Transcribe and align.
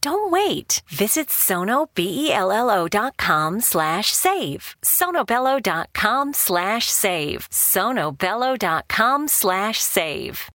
Don't 0.00 0.30
wait. 0.30 0.82
Visit 0.88 1.28
sonobello.com 1.28 3.60
slash 3.60 4.12
save. 4.12 4.76
sonobello.com 4.82 6.32
slash 6.34 6.86
save. 6.86 7.48
sonobello.com 7.50 9.28
slash 9.28 9.80
save. 9.80 10.50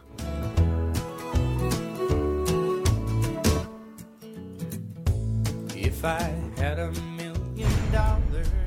If 5.73 6.03
I 6.03 6.35
had 6.57 6.79
a 6.79 6.91
million 6.91 7.91
dollars. 7.93 8.66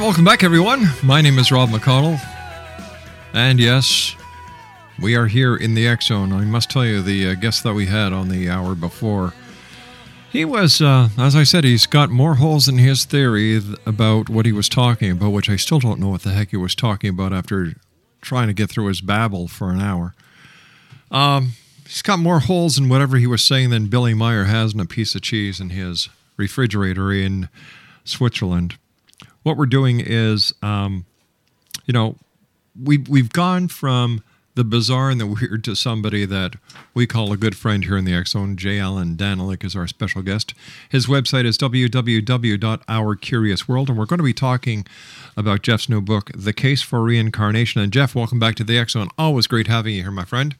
Welcome 0.00 0.24
back, 0.24 0.42
everyone. 0.42 0.88
My 1.02 1.20
name 1.20 1.38
is 1.38 1.52
Rob 1.52 1.68
McConnell. 1.68 2.18
And 3.34 3.60
yes, 3.60 4.16
we 4.98 5.14
are 5.14 5.26
here 5.26 5.54
in 5.54 5.74
the 5.74 5.86
X 5.86 6.06
Zone. 6.06 6.32
I 6.32 6.46
must 6.46 6.70
tell 6.70 6.86
you, 6.86 7.02
the 7.02 7.28
uh, 7.28 7.34
guest 7.34 7.64
that 7.64 7.74
we 7.74 7.84
had 7.84 8.14
on 8.14 8.30
the 8.30 8.48
hour 8.48 8.74
before, 8.74 9.34
he 10.32 10.46
was, 10.46 10.80
uh, 10.80 11.10
as 11.18 11.36
I 11.36 11.42
said, 11.42 11.64
he's 11.64 11.84
got 11.84 12.08
more 12.08 12.36
holes 12.36 12.66
in 12.66 12.78
his 12.78 13.04
theory 13.04 13.60
th- 13.60 13.76
about 13.84 14.30
what 14.30 14.46
he 14.46 14.52
was 14.52 14.70
talking 14.70 15.10
about, 15.10 15.32
which 15.32 15.50
I 15.50 15.56
still 15.56 15.78
don't 15.78 16.00
know 16.00 16.08
what 16.08 16.22
the 16.22 16.30
heck 16.30 16.48
he 16.48 16.56
was 16.56 16.74
talking 16.74 17.10
about 17.10 17.34
after 17.34 17.74
trying 18.22 18.48
to 18.48 18.54
get 18.54 18.70
through 18.70 18.86
his 18.86 19.02
babble 19.02 19.48
for 19.48 19.70
an 19.70 19.82
hour. 19.82 20.14
Um, 21.10 21.52
he's 21.86 22.00
got 22.00 22.18
more 22.18 22.40
holes 22.40 22.78
in 22.78 22.88
whatever 22.88 23.18
he 23.18 23.26
was 23.26 23.44
saying 23.44 23.68
than 23.68 23.88
Billy 23.88 24.14
Meier 24.14 24.44
has 24.44 24.72
in 24.72 24.80
a 24.80 24.86
piece 24.86 25.14
of 25.14 25.20
cheese 25.20 25.60
in 25.60 25.70
his 25.70 26.08
refrigerator 26.38 27.12
in 27.12 27.50
Switzerland. 28.02 28.78
What 29.42 29.56
we're 29.56 29.66
doing 29.66 30.00
is, 30.00 30.52
um, 30.62 31.06
you 31.86 31.92
know, 31.92 32.16
we've 32.80 33.08
we've 33.08 33.32
gone 33.32 33.68
from 33.68 34.22
the 34.54 34.64
bizarre 34.64 35.10
and 35.10 35.20
the 35.20 35.26
weird 35.26 35.64
to 35.64 35.74
somebody 35.74 36.24
that 36.26 36.54
we 36.92 37.06
call 37.06 37.32
a 37.32 37.36
good 37.36 37.56
friend 37.56 37.84
here 37.84 37.96
in 37.96 38.04
the 38.04 38.22
Zone. 38.24 38.56
J. 38.56 38.78
Allen 38.78 39.16
Danelek 39.16 39.64
is 39.64 39.76
our 39.76 39.86
special 39.86 40.22
guest. 40.22 40.54
His 40.88 41.06
website 41.06 41.44
is 41.44 41.56
www.ourcuriousworld, 41.56 43.88
and 43.88 43.96
we're 43.96 44.06
going 44.06 44.18
to 44.18 44.24
be 44.24 44.34
talking 44.34 44.86
about 45.36 45.62
Jeff's 45.62 45.88
new 45.88 46.00
book, 46.00 46.30
The 46.34 46.52
Case 46.52 46.82
for 46.82 47.00
Reincarnation. 47.00 47.80
And 47.80 47.92
Jeff, 47.92 48.14
welcome 48.14 48.38
back 48.38 48.54
to 48.56 48.64
the 48.64 48.84
Zone. 48.88 49.08
Always 49.16 49.46
great 49.46 49.68
having 49.68 49.94
you 49.94 50.02
here, 50.02 50.10
my 50.10 50.24
friend. 50.24 50.56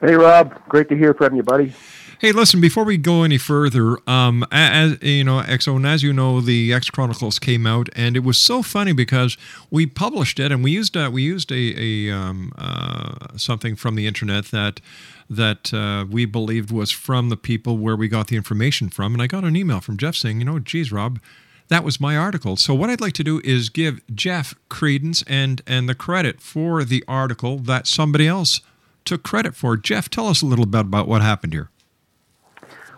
Hey, 0.00 0.14
Rob. 0.14 0.58
Great 0.68 0.88
to 0.88 0.96
hear 0.96 1.12
from 1.12 1.34
you, 1.34 1.42
buddy. 1.42 1.74
Hey, 2.20 2.32
listen, 2.32 2.60
before 2.60 2.84
we 2.84 2.98
go 2.98 3.22
any 3.22 3.38
further, 3.38 3.96
um, 4.06 4.44
as 4.52 5.02
you 5.02 5.24
know, 5.24 5.40
Exxon, 5.40 5.86
as 5.86 6.02
you 6.02 6.12
know, 6.12 6.42
the 6.42 6.70
X 6.70 6.90
Chronicles 6.90 7.38
came 7.38 7.66
out, 7.66 7.88
and 7.96 8.14
it 8.14 8.22
was 8.22 8.36
so 8.36 8.62
funny 8.62 8.92
because 8.92 9.38
we 9.70 9.86
published 9.86 10.38
it, 10.38 10.52
and 10.52 10.62
we 10.62 10.70
used 10.70 10.98
uh, 10.98 11.08
we 11.10 11.22
used 11.22 11.50
a, 11.50 12.10
a 12.10 12.14
um, 12.14 12.52
uh, 12.58 13.38
something 13.38 13.74
from 13.74 13.94
the 13.94 14.06
internet 14.06 14.44
that 14.48 14.82
that 15.30 15.72
uh, 15.72 16.04
we 16.10 16.26
believed 16.26 16.70
was 16.70 16.90
from 16.90 17.30
the 17.30 17.38
people 17.38 17.78
where 17.78 17.96
we 17.96 18.06
got 18.06 18.26
the 18.26 18.36
information 18.36 18.90
from, 18.90 19.14
and 19.14 19.22
I 19.22 19.26
got 19.26 19.44
an 19.44 19.56
email 19.56 19.80
from 19.80 19.96
Jeff 19.96 20.14
saying, 20.14 20.40
you 20.40 20.44
know, 20.44 20.58
geez, 20.58 20.92
Rob, 20.92 21.20
that 21.68 21.84
was 21.84 22.02
my 22.02 22.18
article. 22.18 22.58
So 22.58 22.74
what 22.74 22.90
I'd 22.90 23.00
like 23.00 23.14
to 23.14 23.24
do 23.24 23.40
is 23.44 23.70
give 23.70 23.98
Jeff 24.14 24.54
credence 24.68 25.24
and 25.26 25.62
and 25.66 25.88
the 25.88 25.94
credit 25.94 26.42
for 26.42 26.84
the 26.84 27.02
article 27.08 27.56
that 27.60 27.86
somebody 27.86 28.28
else 28.28 28.60
took 29.06 29.22
credit 29.22 29.56
for. 29.56 29.78
Jeff, 29.78 30.10
tell 30.10 30.26
us 30.26 30.42
a 30.42 30.46
little 30.46 30.66
bit 30.66 30.82
about 30.82 31.08
what 31.08 31.22
happened 31.22 31.54
here. 31.54 31.70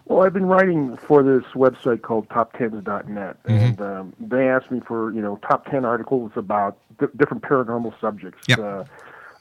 Well, 0.07 0.23
I've 0.27 0.33
been 0.33 0.47
writing 0.47 0.97
for 0.97 1.23
this 1.23 1.45
website 1.55 2.03
called 2.03 2.29
Toptenz.net, 2.29 3.43
Mhm. 3.45 3.49
and 3.69 3.81
um, 3.81 4.13
they 4.21 4.49
asked 4.49 4.71
me 4.71 4.81
for 4.81 5.13
you 5.13 5.23
know 5.23 5.37
top 5.49 5.67
ten 5.67 5.85
articles 5.85 6.33
about 6.37 6.77
di- 6.99 7.07
different 7.17 7.43
paranormal 7.43 7.99
subjects. 8.01 8.47
Yep. 8.49 8.59
Uh, 8.59 8.85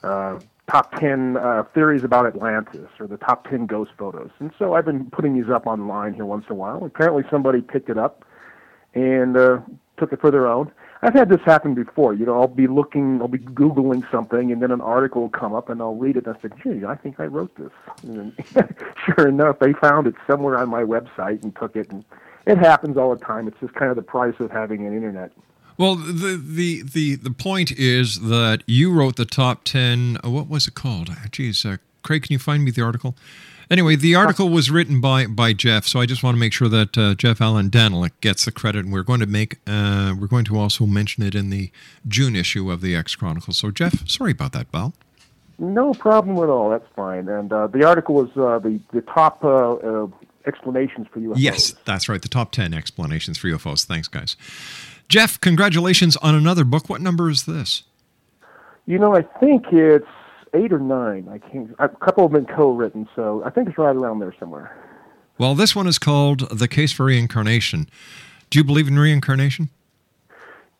uh, 0.06 0.38
top 0.70 0.92
ten 0.98 1.36
uh, 1.36 1.64
theories 1.74 2.04
about 2.04 2.26
Atlantis, 2.26 2.88
or 3.00 3.06
the 3.06 3.16
top 3.18 3.48
ten 3.48 3.66
ghost 3.66 3.90
photos. 3.98 4.30
And 4.38 4.52
so 4.58 4.74
I've 4.74 4.84
been 4.84 5.10
putting 5.10 5.34
these 5.34 5.50
up 5.50 5.66
online 5.66 6.14
here 6.14 6.24
once 6.26 6.44
in 6.48 6.52
a 6.52 6.56
while. 6.56 6.84
Apparently, 6.84 7.24
somebody 7.30 7.60
picked 7.60 7.90
it 7.90 7.98
up 7.98 8.24
and 8.94 9.36
uh, 9.36 9.58
took 9.96 10.12
it 10.12 10.20
for 10.20 10.30
their 10.30 10.46
own. 10.46 10.70
I've 11.04 11.14
had 11.14 11.28
this 11.28 11.40
happen 11.44 11.74
before. 11.74 12.14
You 12.14 12.26
know, 12.26 12.40
I'll 12.40 12.46
be 12.46 12.68
looking, 12.68 13.20
I'll 13.20 13.26
be 13.28 13.38
googling 13.38 14.08
something, 14.10 14.52
and 14.52 14.62
then 14.62 14.70
an 14.70 14.80
article 14.80 15.22
will 15.22 15.28
come 15.30 15.52
up, 15.52 15.68
and 15.68 15.80
I'll 15.82 15.96
read 15.96 16.16
it. 16.16 16.26
and 16.26 16.36
I 16.36 16.40
said, 16.40 16.52
"Gee, 16.62 16.84
I 16.84 16.94
think 16.94 17.18
I 17.18 17.24
wrote 17.26 17.54
this." 17.56 17.72
And 18.04 18.32
sure 19.04 19.28
enough, 19.28 19.58
they 19.58 19.72
found 19.72 20.06
it 20.06 20.14
somewhere 20.26 20.56
on 20.58 20.68
my 20.68 20.82
website 20.82 21.42
and 21.42 21.54
took 21.56 21.74
it. 21.76 21.90
And 21.90 22.04
it 22.46 22.58
happens 22.58 22.96
all 22.96 23.14
the 23.14 23.24
time. 23.24 23.48
It's 23.48 23.58
just 23.60 23.74
kind 23.74 23.90
of 23.90 23.96
the 23.96 24.02
price 24.02 24.34
of 24.38 24.50
having 24.50 24.86
an 24.86 24.94
internet. 24.94 25.32
Well, 25.76 25.96
the 25.96 26.40
the 26.42 26.82
the 26.82 27.16
the 27.16 27.30
point 27.30 27.72
is 27.72 28.20
that 28.28 28.62
you 28.66 28.92
wrote 28.92 29.16
the 29.16 29.24
top 29.24 29.64
ten. 29.64 30.18
uh, 30.24 30.30
What 30.30 30.48
was 30.48 30.68
it 30.68 30.74
called? 30.74 31.10
Geez, 31.32 31.64
uh, 31.64 31.78
Craig, 32.02 32.22
can 32.24 32.32
you 32.32 32.38
find 32.38 32.64
me 32.64 32.70
the 32.70 32.82
article? 32.82 33.16
Anyway, 33.72 33.96
the 33.96 34.14
article 34.14 34.50
was 34.50 34.70
written 34.70 35.00
by 35.00 35.24
by 35.24 35.54
Jeff, 35.54 35.86
so 35.86 35.98
I 35.98 36.04
just 36.04 36.22
want 36.22 36.34
to 36.34 36.38
make 36.38 36.52
sure 36.52 36.68
that 36.68 36.98
uh, 36.98 37.14
Jeff 37.14 37.40
Allen 37.40 37.70
Danelek 37.70 38.10
gets 38.20 38.44
the 38.44 38.52
credit, 38.52 38.84
and 38.84 38.92
we're 38.92 39.02
going 39.02 39.20
to 39.20 39.26
make 39.26 39.60
uh, 39.66 40.14
we're 40.20 40.26
going 40.26 40.44
to 40.44 40.58
also 40.58 40.84
mention 40.84 41.22
it 41.22 41.34
in 41.34 41.48
the 41.48 41.70
June 42.06 42.36
issue 42.36 42.70
of 42.70 42.82
the 42.82 42.94
X 42.94 43.14
Chronicle. 43.16 43.54
So, 43.54 43.70
Jeff, 43.70 44.06
sorry 44.06 44.32
about 44.32 44.52
that, 44.52 44.70
Val. 44.70 44.92
No 45.58 45.94
problem 45.94 46.36
at 46.36 46.50
all. 46.50 46.68
That's 46.68 46.86
fine. 46.94 47.30
And 47.30 47.50
uh, 47.50 47.66
the 47.68 47.82
article 47.84 48.14
was 48.14 48.28
uh, 48.36 48.58
the 48.58 48.78
the 48.92 49.00
top 49.00 49.42
uh, 49.42 49.72
uh, 49.76 50.06
explanations 50.44 51.06
for 51.10 51.20
UFOs. 51.20 51.36
Yes, 51.38 51.74
that's 51.86 52.10
right. 52.10 52.20
The 52.20 52.28
top 52.28 52.52
ten 52.52 52.74
explanations 52.74 53.38
for 53.38 53.48
UFOs. 53.48 53.86
Thanks, 53.86 54.06
guys. 54.06 54.36
Jeff, 55.08 55.40
congratulations 55.40 56.18
on 56.18 56.34
another 56.34 56.64
book. 56.64 56.90
What 56.90 57.00
number 57.00 57.30
is 57.30 57.46
this? 57.46 57.84
You 58.84 58.98
know, 58.98 59.16
I 59.16 59.22
think 59.22 59.64
it's 59.72 60.04
eight 60.54 60.72
or 60.72 60.78
nine. 60.78 61.28
I 61.28 61.38
can't. 61.38 61.74
A 61.78 61.88
couple 61.88 62.24
have 62.24 62.32
been 62.32 62.46
co-written, 62.46 63.08
so 63.14 63.42
I 63.44 63.50
think 63.50 63.68
it's 63.68 63.78
right 63.78 63.94
around 63.94 64.20
there 64.20 64.34
somewhere. 64.38 64.76
Well, 65.38 65.54
this 65.54 65.74
one 65.74 65.86
is 65.86 65.98
called 65.98 66.48
The 66.56 66.68
Case 66.68 66.92
for 66.92 67.06
Reincarnation. 67.06 67.88
Do 68.50 68.58
you 68.58 68.64
believe 68.64 68.86
in 68.86 68.98
reincarnation? 68.98 69.70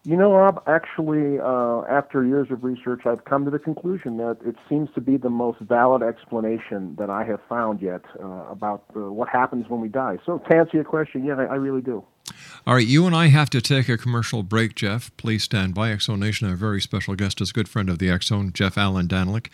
You 0.05 0.17
know, 0.17 0.33
Rob, 0.33 0.63
actually, 0.67 1.39
uh, 1.39 1.83
after 1.83 2.27
years 2.27 2.51
of 2.51 2.65
research, 2.65 3.03
I've 3.07 3.25
come 3.25 3.45
to 3.45 3.53
the 3.53 3.59
conclusion 3.61 4.17
that 4.17 4.37
it 4.45 4.57
seems 4.69 4.89
to 4.97 5.01
be 5.01 5.17
the 5.17 5.31
most 5.31 5.61
valid 5.61 6.03
explanation 6.03 6.97
that 6.99 7.09
I 7.09 7.23
have 7.23 7.39
found 7.49 7.81
yet 7.81 8.03
uh, 8.21 8.27
about 8.51 8.85
uh, 8.97 9.13
what 9.13 9.29
happens 9.29 9.69
when 9.69 9.81
we 9.81 9.89
die. 9.89 10.19
So, 10.27 10.39
to 10.39 10.57
answer 10.57 10.77
your 10.77 10.85
question, 10.85 11.25
yeah, 11.25 11.37
I, 11.37 11.45
I 11.45 11.55
really 11.55 11.83
do. 11.83 12.05
All 12.67 12.75
right, 12.75 12.87
you 12.87 13.07
and 13.07 13.17
I 13.17 13.29
have 13.29 13.51
to 13.51 13.61
take 13.61 13.89
a 13.89 13.99
commercial 13.99 14.43
break, 14.43 14.75
Jeff. 14.75 15.15
Please 15.17 15.43
stand 15.43 15.75
by. 15.75 15.91
Exo 15.91 16.19
Nation, 16.19 16.49
a 16.49 16.57
very 16.57 16.81
special 16.81 17.15
guest 17.15 17.41
is 17.41 17.51
a 17.51 17.53
good 17.53 17.69
friend 17.69 17.89
of 17.89 17.99
the 17.99 18.11
X 18.11 18.27
Zone, 18.27 18.53
Jeff 18.53 18.79
Allen 18.79 19.09
Danelek. 19.09 19.49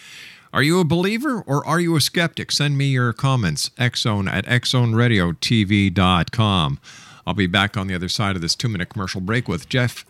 Are 0.53 0.63
you 0.63 0.79
a 0.81 0.85
believer 0.85 1.43
or 1.47 1.67
are 1.67 1.81
you 1.81 1.97
a 1.97 2.01
skeptic? 2.01 2.53
Send 2.53 2.79
me 2.79 2.87
your 2.87 3.13
comments, 3.13 3.71
xzone 3.79 4.31
at 4.31 4.47
xzoneradiotv.com. 4.47 6.79
I'll 7.27 7.35
be 7.35 7.47
back 7.47 7.77
on 7.77 7.89
the 7.89 7.95
other 7.95 8.09
side 8.09 8.37
of 8.37 8.43
this 8.43 8.55
two 8.55 8.69
minute 8.69 8.89
commercial 8.89 9.21
break 9.21 9.49
with 9.49 9.69
Jeff 9.69 10.05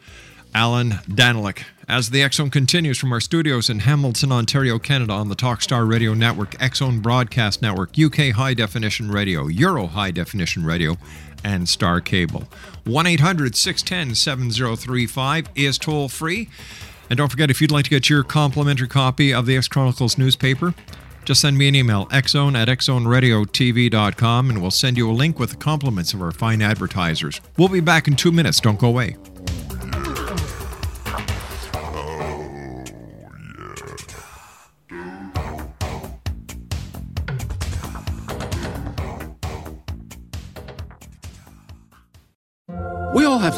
Allen 0.55 0.91
Danelek. 1.09 1.65
As 1.89 2.11
the 2.11 2.23
X 2.23 2.37
Zone 2.37 2.51
continues 2.51 2.99
from 2.99 3.13
our 3.13 3.21
studios 3.21 3.71
in 3.71 3.81
Hamilton, 3.81 4.33
Ontario, 4.33 4.79
Canada, 4.79 5.13
on 5.13 5.29
the 5.29 5.37
Talkstar 5.37 5.89
Radio 5.89 6.15
Network, 6.15 6.61
X 6.61 6.79
Zone 6.79 7.01
Broadcast 7.01 7.63
Network, 7.63 7.99
UK 7.99 8.33
High 8.33 8.55
Definition 8.55 9.11
Radio, 9.11 9.47
Euro 9.47 9.87
High 9.87 10.11
Definition 10.11 10.65
Radio, 10.65 10.97
and 11.45 11.69
Star 11.69 12.01
Cable. 12.01 12.45
1 12.85 13.07
800 13.07 13.55
610 13.55 14.15
7035 14.15 15.49
is 15.55 15.79
toll 15.79 16.09
free. 16.09 16.49
And 17.11 17.17
don't 17.17 17.29
forget, 17.29 17.51
if 17.51 17.61
you'd 17.61 17.71
like 17.71 17.85
to 17.85 17.91
get 17.91 18.09
your 18.11 18.23
complimentary 18.23 18.89
copy 18.89 19.33
of 19.33 19.47
the 19.47 19.57
X 19.57 19.69
Chronicles 19.69 20.19
newspaper, 20.19 20.75
just 21.25 21.41
send 21.41 21.59
me 21.59 21.69
an 21.69 21.75
email, 21.75 22.07
xzone 22.07 22.57
at 22.57 22.69
xzoneradiotv.com, 22.69 24.51
and 24.51 24.63
we'll 24.63 24.71
send 24.71 24.97
you 24.97 25.11
a 25.11 25.13
link 25.13 25.39
with 25.39 25.51
the 25.51 25.57
compliments 25.57 26.15
of 26.15 26.23
our 26.23 26.31
fine 26.31 26.63
advertisers. 26.63 27.41
We'll 27.57 27.69
be 27.69 27.81
back 27.81 28.07
in 28.07 28.15
two 28.15 28.31
minutes. 28.31 28.61
Don't 28.61 28.79
go 28.79 28.89
away. 28.89 29.17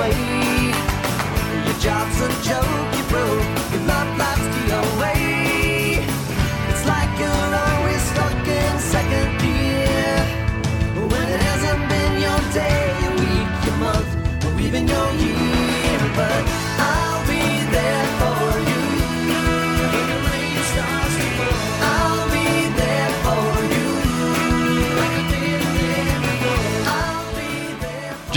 Way. 0.00 0.72
Your 1.66 1.78
job's 1.78 2.20
a 2.20 2.28
joke, 2.42 2.96
you 2.96 3.04
broke. 3.08 3.59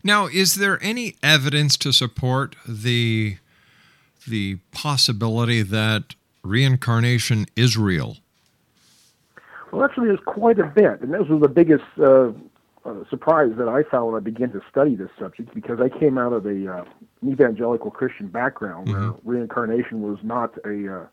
Now, 0.04 0.28
is 0.28 0.56
there 0.56 0.78
any 0.82 1.16
evidence 1.24 1.78
to 1.78 1.92
support 1.94 2.56
the 2.68 3.38
the 4.28 4.58
possibility 4.72 5.64
that 5.64 6.14
reincarnation 6.44 7.48
is 7.56 7.76
real? 7.76 8.18
Well, 9.72 9.84
actually, 9.84 10.08
there's 10.08 10.20
quite 10.26 10.60
a 10.60 10.66
bit, 10.66 11.02
and 11.02 11.14
this 11.14 11.28
was 11.28 11.42
the 11.42 11.48
biggest 11.48 11.86
uh, 12.00 12.32
uh, 12.86 13.04
surprise 13.10 13.52
that 13.58 13.68
I 13.68 13.84
found 13.84 14.08
when 14.08 14.16
I 14.16 14.24
began 14.24 14.52
to 14.52 14.62
study 14.70 14.96
this 14.96 15.10
subject 15.18 15.54
because 15.54 15.80
I 15.80 15.88
came 15.88 16.18
out 16.18 16.34
of 16.34 16.46
a 16.46 16.72
uh, 16.72 16.84
evangelical 17.26 17.90
Christian 17.90 18.28
background 18.28 18.90
where 18.92 19.14
reincarnation 19.24 20.02
was 20.02 20.20
not 20.24 20.58
a 20.66 21.02
uh, 21.02 21.06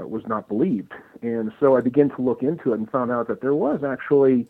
uh, 0.00 0.06
was 0.06 0.22
not 0.26 0.48
believed, 0.48 0.92
and 1.22 1.52
so 1.60 1.76
I 1.76 1.80
began 1.80 2.10
to 2.10 2.22
look 2.22 2.42
into 2.42 2.72
it 2.72 2.78
and 2.78 2.90
found 2.90 3.10
out 3.10 3.28
that 3.28 3.40
there 3.40 3.54
was 3.54 3.82
actually 3.84 4.46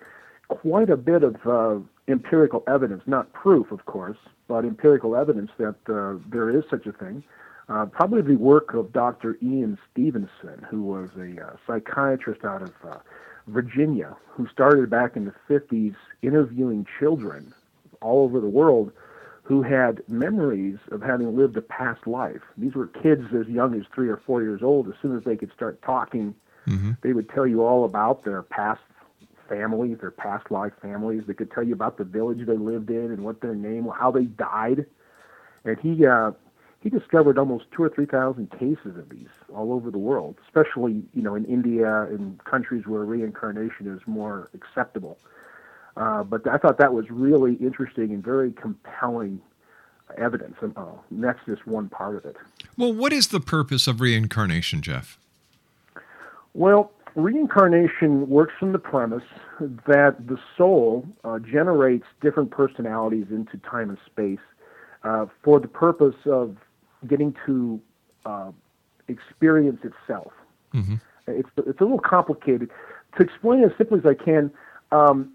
quite 0.49 0.91
a 0.91 0.97
bit 0.97 1.23
of 1.23 1.37
uh, 1.47 1.79
empirical 2.09 2.63
evidence, 2.69 3.03
not 3.07 3.33
proof, 3.33 3.73
of 3.73 3.85
course, 3.87 4.19
but 4.49 4.65
empirical 4.65 5.17
evidence 5.17 5.51
that 5.59 5.77
uh, 5.89 6.19
there 6.31 6.51
is 6.51 6.65
such 6.71 6.87
a 6.87 6.93
thing. 6.93 7.23
Uh, 7.69 7.85
probably 7.87 8.23
the 8.23 8.37
work 8.37 8.75
of 8.75 8.93
Dr. 8.93 9.37
Ian 9.43 9.77
Stevenson, 9.91 10.65
who 10.71 10.83
was 10.83 11.11
a 11.19 11.45
uh, 11.45 11.57
psychiatrist 11.67 12.45
out 12.45 12.63
of 12.63 12.71
Virginia, 13.49 14.17
who 14.29 14.47
started 14.49 14.89
back 14.89 15.17
in 15.17 15.25
the 15.25 15.35
50s 15.49 15.97
interviewing 16.23 16.87
children 16.99 17.53
all 18.01 18.25
over 18.25 18.41
the 18.41 18.49
world 18.49 18.93
who 19.47 19.63
had 19.63 20.03
memories 20.09 20.79
of 20.91 21.01
having 21.03 21.37
lived 21.37 21.57
a 21.57 21.63
past 21.63 22.07
life. 22.07 22.43
These 22.59 22.75
were 22.75 22.89
kids 22.89 23.23
as 23.33 23.47
young 23.47 23.75
as 23.79 23.87
three 23.95 24.09
or 24.09 24.17
four 24.17 24.43
years 24.43 24.61
old. 24.63 24.89
As 24.89 24.95
soon 25.01 25.17
as 25.17 25.23
they 25.25 25.37
could 25.37 25.53
start 25.53 25.81
talking, 25.83 26.35
Mm-hmm. 26.67 26.93
they 27.03 27.13
would 27.13 27.29
tell 27.29 27.47
you 27.47 27.63
all 27.63 27.85
about 27.85 28.25
their 28.25 28.43
past 28.43 28.81
families, 29.49 29.99
their 30.01 30.11
past 30.11 30.51
life 30.51 30.73
families. 30.83 31.23
They 31.27 31.35
could 31.35 31.51
tell 31.53 31.63
you 31.63 31.75
about 31.75 31.97
the 31.97 32.05
village 32.05 32.45
they 32.45 32.57
lived 32.57 32.91
in 32.91 33.13
and 33.13 33.23
what 33.23 33.41
their 33.41 33.55
name, 33.55 33.89
how 33.97 34.11
they 34.11 34.25
died. 34.25 34.87
And 35.65 35.79
he 35.79 36.05
uh, 36.07 36.33
he 36.81 36.91
discovered 36.91 37.39
almost 37.39 37.67
two 37.71 37.85
or 37.85 37.89
three 37.89 38.07
thousand 38.07 38.51
cases 38.51 38.97
of 38.97 39.09
these 39.11 39.29
all 39.55 39.73
over 39.73 39.91
the 39.91 39.99
world, 39.99 40.37
especially 40.45 41.05
you 41.15 41.23
know 41.23 41.37
in 41.37 41.45
India 41.45 42.03
and 42.03 42.43
countries 42.45 42.87
where 42.87 43.05
reincarnation 43.05 43.87
is 43.87 44.01
more 44.07 44.51
acceptable. 44.55 45.19
Uh, 45.97 46.23
but 46.23 46.47
I 46.47 46.59
thought 46.59 46.79
that 46.79 46.93
was 46.93 47.07
really 47.11 47.55
interesting 47.55 48.11
and 48.11 48.23
very 48.23 48.53
compelling 48.53 49.41
evidence. 50.19 50.57
And, 50.61 50.77
uh, 50.77 50.85
that's 51.11 51.39
just 51.47 51.67
one 51.67 51.89
part 51.89 52.17
of 52.17 52.25
it. 52.25 52.37
Well, 52.77 52.93
what 52.93 53.13
is 53.13 53.29
the 53.29 53.41
purpose 53.41 53.87
of 53.87 54.01
reincarnation, 54.01 54.83
Jeff? 54.83 55.19
Well, 56.55 56.93
reincarnation 57.15 58.29
works 58.29 58.55
from 58.59 58.73
the 58.73 58.79
premise 58.79 59.25
that 59.59 60.27
the 60.27 60.39
soul 60.57 61.07
uh, 61.25 61.39
generates 61.39 62.07
different 62.21 62.51
personalities 62.51 63.27
into 63.31 63.57
time 63.59 63.89
and 63.89 63.99
space 64.05 64.45
uh, 65.03 65.27
for 65.43 65.59
the 65.59 65.69
purpose 65.69 66.17
of 66.27 66.57
getting 67.07 67.35
to 67.47 67.81
uh, 68.27 68.51
experience 69.09 69.81
itself. 69.83 70.33
Mm-hmm. 70.75 70.97
It's 71.27 71.49
it's 71.57 71.81
a 71.81 71.85
little 71.85 71.99
complicated 71.99 72.71
to 73.17 73.23
explain 73.23 73.65
as 73.65 73.73
simply 73.79 73.99
as 73.99 74.07
I 74.07 74.15
can. 74.15 74.51
Um, 74.93 75.33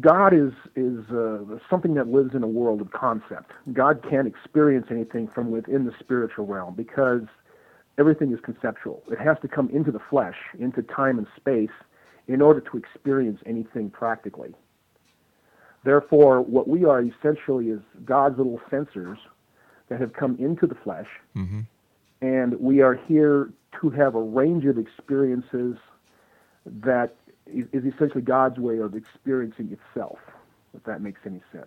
God 0.00 0.32
is 0.32 0.52
is 0.76 1.04
uh, 1.10 1.38
something 1.68 1.94
that 1.94 2.08
lives 2.08 2.34
in 2.34 2.42
a 2.42 2.48
world 2.48 2.80
of 2.80 2.90
concept. 2.92 3.52
God 3.72 4.04
can't 4.08 4.26
experience 4.26 4.86
anything 4.90 5.28
from 5.34 5.50
within 5.50 5.84
the 5.84 5.92
spiritual 6.00 6.46
realm 6.46 6.74
because 6.74 7.22
everything 7.98 8.32
is 8.32 8.40
conceptual. 8.42 9.02
It 9.10 9.18
has 9.18 9.36
to 9.42 9.48
come 9.48 9.68
into 9.70 9.92
the 9.92 10.00
flesh, 10.10 10.36
into 10.58 10.82
time 10.82 11.18
and 11.18 11.26
space, 11.36 11.70
in 12.28 12.40
order 12.40 12.60
to 12.60 12.76
experience 12.78 13.40
anything 13.44 13.90
practically. 13.90 14.54
Therefore, 15.84 16.40
what 16.40 16.66
we 16.68 16.84
are 16.84 17.02
essentially 17.02 17.68
is 17.68 17.80
God's 18.04 18.38
little 18.38 18.60
sensors 18.70 19.18
that 19.88 20.00
have 20.00 20.12
come 20.14 20.36
into 20.38 20.66
the 20.66 20.76
flesh, 20.76 21.08
Mm-hmm. 21.36 21.60
and 22.22 22.58
we 22.58 22.80
are 22.80 22.94
here 22.94 23.50
to 23.80 23.90
have 23.90 24.14
a 24.14 24.22
range 24.22 24.64
of 24.64 24.78
experiences 24.78 25.76
that 26.64 27.16
is, 27.46 27.66
is 27.72 27.84
essentially 27.84 28.22
God's 28.22 28.58
way 28.58 28.78
of 28.78 28.94
experiencing 28.94 29.76
itself, 29.76 30.18
if 30.74 30.82
that 30.84 31.00
makes 31.00 31.20
any 31.26 31.40
sense. 31.52 31.66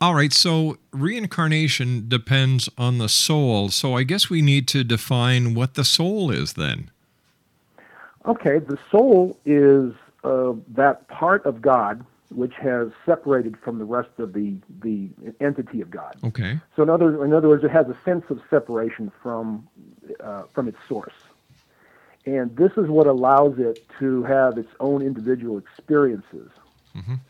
All 0.00 0.14
right, 0.14 0.32
so 0.32 0.78
reincarnation 0.90 2.08
depends 2.08 2.68
on 2.76 2.98
the 2.98 3.08
soul. 3.08 3.68
So 3.68 3.96
I 3.96 4.02
guess 4.02 4.28
we 4.28 4.42
need 4.42 4.66
to 4.68 4.82
define 4.82 5.54
what 5.54 5.74
the 5.74 5.84
soul 5.84 6.30
is 6.30 6.54
then. 6.54 6.90
Okay, 8.26 8.58
the 8.58 8.78
soul 8.90 9.38
is 9.44 9.92
uh, 10.24 10.54
that 10.74 11.06
part 11.08 11.46
of 11.46 11.62
God 11.62 12.04
which 12.34 12.54
has 12.54 12.88
separated 13.04 13.56
from 13.58 13.78
the 13.78 13.84
rest 13.84 14.10
of 14.18 14.32
the 14.32 14.56
the 14.80 15.08
entity 15.40 15.80
of 15.80 15.90
God. 15.90 16.16
Okay. 16.24 16.58
So 16.74 16.82
in 16.82 16.90
other 16.90 17.24
in 17.24 17.32
other 17.32 17.48
words, 17.48 17.64
it 17.64 17.70
has 17.70 17.86
a 17.88 17.96
sense 18.04 18.24
of 18.30 18.40
separation 18.50 19.12
from 19.22 19.68
uh, 20.20 20.44
from 20.52 20.68
its 20.68 20.78
source, 20.88 21.12
and 22.24 22.54
this 22.56 22.72
is 22.76 22.88
what 22.88 23.06
allows 23.06 23.58
it 23.58 23.84
to 23.98 24.22
have 24.24 24.58
its 24.58 24.68
own 24.80 25.02
individual 25.02 25.58
experiences. 25.58 26.50
Mhm. 26.96 27.20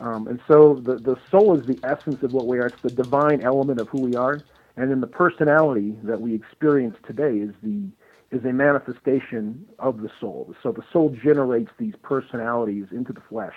Um, 0.00 0.26
and 0.28 0.40
so 0.48 0.74
the 0.74 0.96
the 0.96 1.16
soul 1.30 1.58
is 1.58 1.66
the 1.66 1.78
essence 1.84 2.22
of 2.22 2.32
what 2.32 2.46
we 2.46 2.58
are. 2.58 2.66
It's 2.66 2.82
the 2.82 2.90
divine 2.90 3.40
element 3.40 3.78
of 3.78 3.88
who 3.88 3.98
we 3.98 4.16
are, 4.16 4.42
and 4.76 4.90
then 4.90 5.00
the 5.00 5.06
personality 5.06 5.96
that 6.04 6.20
we 6.20 6.34
experience 6.34 6.96
today 7.06 7.38
is 7.38 7.54
the 7.62 7.88
is 8.30 8.44
a 8.44 8.52
manifestation 8.52 9.66
of 9.78 10.00
the 10.00 10.10
soul. 10.20 10.54
So 10.62 10.72
the 10.72 10.84
soul 10.92 11.10
generates 11.10 11.70
these 11.78 11.94
personalities 12.02 12.86
into 12.92 13.12
the 13.12 13.20
flesh 13.20 13.56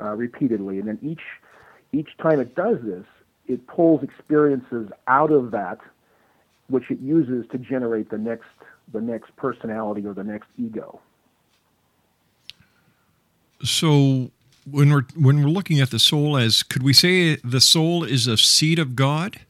uh, 0.00 0.14
repeatedly, 0.14 0.78
and 0.78 0.88
then 0.88 0.98
each 1.02 1.22
each 1.92 2.16
time 2.18 2.40
it 2.40 2.54
does 2.54 2.78
this, 2.82 3.04
it 3.46 3.66
pulls 3.66 4.02
experiences 4.02 4.90
out 5.06 5.30
of 5.30 5.52
that, 5.52 5.78
which 6.68 6.90
it 6.90 6.98
uses 7.00 7.46
to 7.50 7.58
generate 7.58 8.10
the 8.10 8.18
next 8.18 8.48
the 8.92 9.00
next 9.00 9.34
personality 9.36 10.06
or 10.06 10.14
the 10.14 10.24
next 10.24 10.48
ego. 10.58 11.00
So 13.62 14.30
when 14.70 14.90
we're 14.92 15.02
when 15.16 15.42
we're 15.42 15.48
looking 15.50 15.80
at 15.80 15.90
the 15.90 15.98
soul 15.98 16.36
as 16.36 16.62
could 16.62 16.82
we 16.82 16.92
say 16.92 17.36
the 17.36 17.60
soul 17.60 18.04
is 18.04 18.26
a 18.26 18.36
seed 18.36 18.78
of 18.78 18.94
God? 18.96 19.40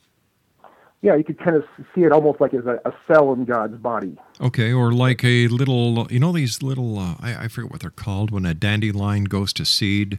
Yeah, 1.01 1.15
you 1.15 1.23
could 1.23 1.39
kind 1.39 1.55
of 1.55 1.65
see 1.95 2.03
it 2.03 2.11
almost 2.11 2.41
like 2.41 2.53
as 2.55 2.67
a, 2.67 2.81
a 2.85 2.93
cell 3.07 3.33
in 3.33 3.45
God's 3.45 3.77
body. 3.77 4.17
Okay, 4.41 4.73
or 4.73 4.91
like 4.91 5.23
a 5.23 5.47
little, 5.47 6.09
you 6.11 6.19
know, 6.19 6.33
these 6.33 6.61
little, 6.61 6.99
uh, 6.99 7.15
I, 7.21 7.45
I 7.45 7.49
forget 7.49 7.71
what 7.71 7.83
they're 7.83 7.91
called 7.91 8.33
when 8.33 8.45
a 8.45 8.53
dandelion 8.53 9.25
goes 9.25 9.53
to 9.55 9.65
seed. 9.65 10.19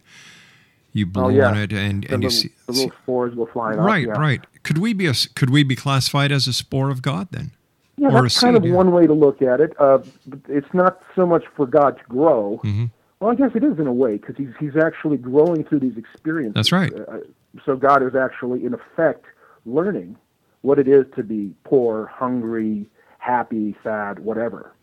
You 0.94 1.06
blow 1.06 1.26
oh 1.26 1.30
yeah, 1.30 1.50
on 1.50 1.58
it 1.58 1.74
and, 1.74 2.04
the 2.06 2.14
and 2.14 2.24
you 2.24 2.30
little, 2.30 2.32
see. 2.32 2.50
the 2.66 2.72
little 2.72 2.92
spores 3.04 3.36
go 3.36 3.46
flying 3.52 3.78
Right, 3.78 4.08
off. 4.08 4.16
yeah. 4.16 4.22
right. 4.22 4.42
Could 4.64 4.78
we 4.78 4.94
be 4.94 5.06
a 5.08 5.14
could 5.36 5.50
we 5.50 5.64
be 5.64 5.76
classified 5.76 6.32
as 6.32 6.48
a 6.48 6.54
spore 6.54 6.90
of 6.90 7.02
God 7.02 7.28
then? 7.32 7.52
Yeah, 8.00 8.10
that's 8.12 8.40
kind 8.40 8.56
of 8.56 8.66
yeah. 8.66 8.74
one 8.74 8.92
way 8.92 9.06
to 9.08 9.14
look 9.14 9.42
at 9.42 9.60
it. 9.60 9.74
Uh, 9.80 10.00
it's 10.48 10.74
not 10.74 11.02
so 11.16 11.26
much 11.26 11.44
for 11.56 11.68
God 11.68 11.98
to 11.98 12.04
grow. 12.06 12.62
Mm-hmm. 12.64 12.86
Well, 13.20 13.32
I 13.32 13.36
guess 13.36 13.52
it 13.54 13.64
is 13.64 13.78
in 13.78 13.88
a 13.88 13.94
way 13.94 14.16
because 14.18 14.38
he's 14.38 14.54
he's 14.60 14.78
actually 14.82 15.18
growing 15.18 15.66
through 15.66 15.82
these 15.82 15.98
experiences. 15.98 16.56
That's 16.56 16.72
right. 16.72 16.94
Uh, 16.94 17.20
so 17.66 17.76
God 17.76 18.02
is 18.02 18.16
actually, 18.16 18.66
in 18.66 18.74
effect, 18.74 19.26
learning 19.66 20.16
what 20.62 20.80
it 20.80 20.88
is 20.88 21.06
to 21.18 21.24
be 21.24 21.54
poor, 21.66 22.06
hungry, 22.06 22.86
happy, 23.18 23.76
sad, 23.84 24.20
whatever, 24.20 24.74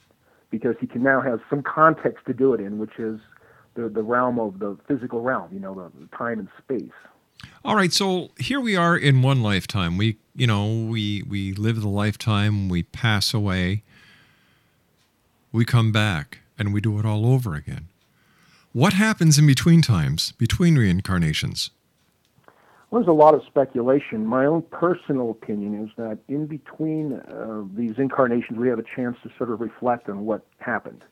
because 0.50 0.76
he 0.80 0.87
can 0.87 1.02
now 1.02 1.23
have 1.23 1.40
some 1.49 1.62
context 1.62 2.26
to 2.26 2.35
do 2.35 2.52
it 2.52 2.61
in, 2.61 2.78
which 2.78 2.99
is 2.99 3.18
the 3.75 3.88
the 3.88 4.02
realm 4.02 4.38
of 4.38 4.58
the 4.58 4.76
physical 4.87 5.23
realm. 5.23 5.49
You 5.50 5.61
know, 5.61 5.75
the, 5.75 5.90
the 5.99 6.16
time 6.16 6.38
and 6.38 6.49
space. 6.58 6.92
All 7.64 7.76
right, 7.76 7.92
so 7.92 8.30
here 8.38 8.61
we 8.61 8.76
are 8.76 8.96
in 8.96 9.23
one 9.23 9.42
lifetime. 9.42 9.96
We, 9.99 10.18
you 10.36 10.46
know, 10.46 10.66
we 10.66 11.22
we 11.22 11.54
live 11.54 11.80
the 11.80 11.88
lifetime, 11.88 12.68
we 12.68 12.82
pass 12.82 13.32
away, 13.32 13.82
we 15.50 15.64
come 15.64 15.90
back, 15.90 16.40
and 16.58 16.74
we 16.74 16.80
do 16.80 16.98
it 16.98 17.06
all 17.06 17.26
over 17.26 17.54
again. 17.54 17.88
What 18.72 18.92
happens 18.92 19.38
in 19.38 19.46
between 19.46 19.80
times, 19.80 20.32
between 20.32 20.76
reincarnations? 20.76 21.70
Well, 22.90 23.00
there's 23.00 23.08
a 23.08 23.12
lot 23.12 23.34
of 23.34 23.42
speculation. 23.46 24.26
My 24.26 24.44
own 24.44 24.62
personal 24.70 25.30
opinion 25.30 25.82
is 25.82 25.90
that 25.96 26.18
in 26.28 26.46
between 26.46 27.14
uh, 27.14 27.64
these 27.74 27.94
incarnations, 27.96 28.58
we 28.58 28.68
have 28.68 28.78
a 28.78 28.84
chance 28.94 29.16
to 29.22 29.30
sort 29.38 29.50
of 29.50 29.60
reflect 29.60 30.08
on 30.08 30.26
what 30.26 30.46
happened, 30.58 31.02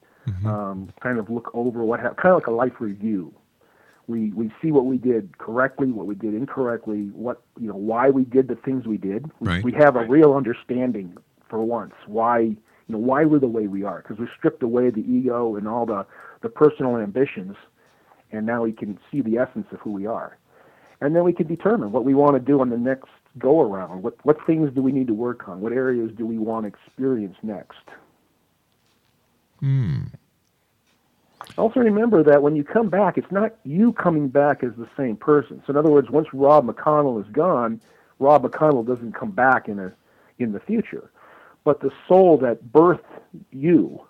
um, 0.47 0.93
kind 1.01 1.19
of 1.19 1.31
look 1.31 1.51
over 1.55 1.83
what 1.83 1.99
happened, 1.99 2.19
kind 2.19 2.33
of 2.35 2.37
like 2.37 2.47
a 2.47 2.53
life 2.53 2.81
review. 2.81 3.35
We 4.07 4.31
we 4.33 4.53
see 4.61 4.71
what 4.71 4.87
we 4.87 4.99
did 4.99 5.39
correctly, 5.39 5.91
what 5.91 6.07
we 6.07 6.15
did 6.15 6.35
incorrectly, 6.35 7.11
what 7.15 7.43
you 7.59 7.69
know, 7.69 7.77
why 7.77 8.11
we 8.11 8.25
did 8.25 8.49
the 8.49 8.57
things 8.57 8.87
we 8.87 8.99
did. 8.99 9.31
We, 9.41 9.49
Right. 9.49 9.65
we 9.65 9.73
have 9.73 9.97
a 9.97 10.05
real 10.05 10.35
understanding 10.35 11.17
for 11.49 11.63
once 11.63 11.95
why 12.07 12.39
you 12.41 12.59
know 12.89 12.99
why 12.99 13.25
we're 13.25 13.39
the 13.39 13.47
way 13.47 13.67
we 13.67 13.83
are 13.85 14.03
because 14.03 14.19
we 14.19 14.29
stripped 14.37 14.63
away 14.63 14.91
the 14.91 15.01
ego 15.01 15.57
and 15.57 15.67
all 15.67 15.87
the 15.87 16.07
the 16.43 16.49
personal 16.49 16.99
ambitions, 16.99 17.57
and 18.33 18.45
now 18.45 18.63
we 18.63 18.73
can 18.73 18.99
see 19.11 19.23
the 19.23 19.39
essence 19.39 19.67
of 19.73 19.81
who 19.81 19.93
we 19.93 20.07
are 20.07 20.37
and 21.01 21.15
then 21.15 21.23
we 21.23 21.33
can 21.33 21.47
determine 21.47 21.93
what 21.93 22.05
we 22.05 22.15
want 22.15 22.35
to 22.35 22.41
do 22.41 22.61
on 22.61 22.71
the 22.71 22.79
next 22.79 23.11
go 23.39 23.61
around. 23.61 24.03
What 24.03 24.17
what 24.25 24.39
things 24.47 24.73
do 24.75 24.83
we 24.83 24.93
need 24.93 25.07
to 25.09 25.15
work 25.15 25.49
on? 25.49 25.61
What 25.61 25.73
areas 25.73 26.11
do 26.17 26.27
we 26.27 26.39
want 26.39 26.65
to 26.65 26.69
experience 26.69 27.37
next? 27.43 27.85
Hmm. 29.61 30.05
Also 31.57 31.81
remember 31.81 32.23
that 32.23 32.43
when 32.43 32.57
you 32.57 32.65
come 32.65 32.89
back, 32.89 33.17
it's 33.17 33.31
not 33.31 33.55
you 33.65 33.93
coming 33.93 34.29
back 34.29 34.65
as 34.65 34.73
the 34.77 34.89
same 34.97 35.17
person. 35.17 35.63
So 35.67 35.71
in 35.71 35.77
other 35.77 35.91
words, 35.91 36.11
once 36.11 36.29
Rob 36.33 36.67
McConnell 36.67 37.25
is 37.25 37.31
gone, 37.33 37.81
Rob 38.19 38.45
McConnell 38.45 38.87
doesn't 38.87 39.13
come 39.13 39.31
back 39.31 39.69
in 39.69 39.79
a 39.79 39.93
in 40.39 40.53
the 40.53 40.61
future. 40.61 41.11
But 41.63 41.81
the 41.81 41.91
soul 42.09 42.37
that 42.39 42.73
birthed 42.73 43.05
you 43.51 44.01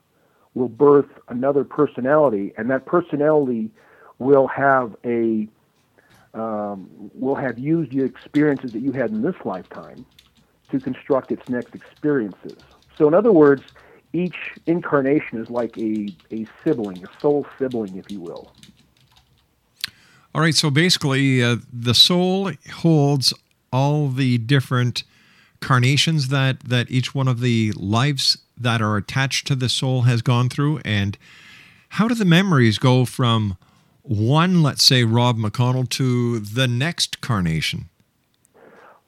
will 0.54 0.68
birth 0.68 1.08
another 1.28 1.64
personality, 1.64 2.52
and 2.56 2.70
that 2.70 2.86
personality 2.86 3.70
will 4.18 4.46
have 4.46 4.96
a 5.04 5.48
um, 6.32 6.88
will 7.14 7.34
have 7.36 7.58
used 7.58 7.92
the 7.92 8.02
experiences 8.02 8.72
that 8.72 8.80
you 8.80 8.92
had 8.92 9.10
in 9.10 9.22
this 9.22 9.36
lifetime 9.44 10.04
to 10.70 10.80
construct 10.80 11.30
its 11.30 11.48
next 11.48 11.74
experiences. 11.74 12.56
So, 12.96 13.06
in 13.06 13.14
other 13.14 13.32
words, 13.32 13.62
each 14.14 14.36
incarnation 14.66 15.38
is 15.38 15.50
like 15.50 15.76
a, 15.76 16.08
a 16.30 16.46
sibling, 16.62 17.04
a 17.04 17.20
soul 17.20 17.46
sibling, 17.58 17.96
if 17.96 18.10
you 18.10 18.20
will. 18.20 18.52
All 20.34 20.40
right, 20.40 20.54
so 20.54 20.70
basically, 20.70 21.42
uh, 21.42 21.56
the 21.72 21.94
soul 21.94 22.52
holds 22.76 23.34
all 23.72 24.08
the 24.08 24.38
different 24.38 25.04
carnations 25.60 26.28
that 26.28 26.60
that 26.60 26.90
each 26.90 27.14
one 27.14 27.26
of 27.26 27.40
the 27.40 27.72
lives 27.72 28.38
that 28.56 28.80
are 28.80 28.96
attached 28.96 29.46
to 29.48 29.54
the 29.54 29.68
soul 29.68 30.02
has 30.02 30.22
gone 30.22 30.48
through, 30.48 30.80
and 30.84 31.18
how 31.90 32.08
do 32.08 32.14
the 32.14 32.24
memories 32.24 32.78
go 32.78 33.04
from 33.04 33.56
one, 34.02 34.62
let's 34.62 34.84
say, 34.84 35.04
Rob 35.04 35.38
McConnell, 35.38 35.88
to 35.90 36.38
the 36.38 36.68
next 36.68 37.20
carnation? 37.20 37.88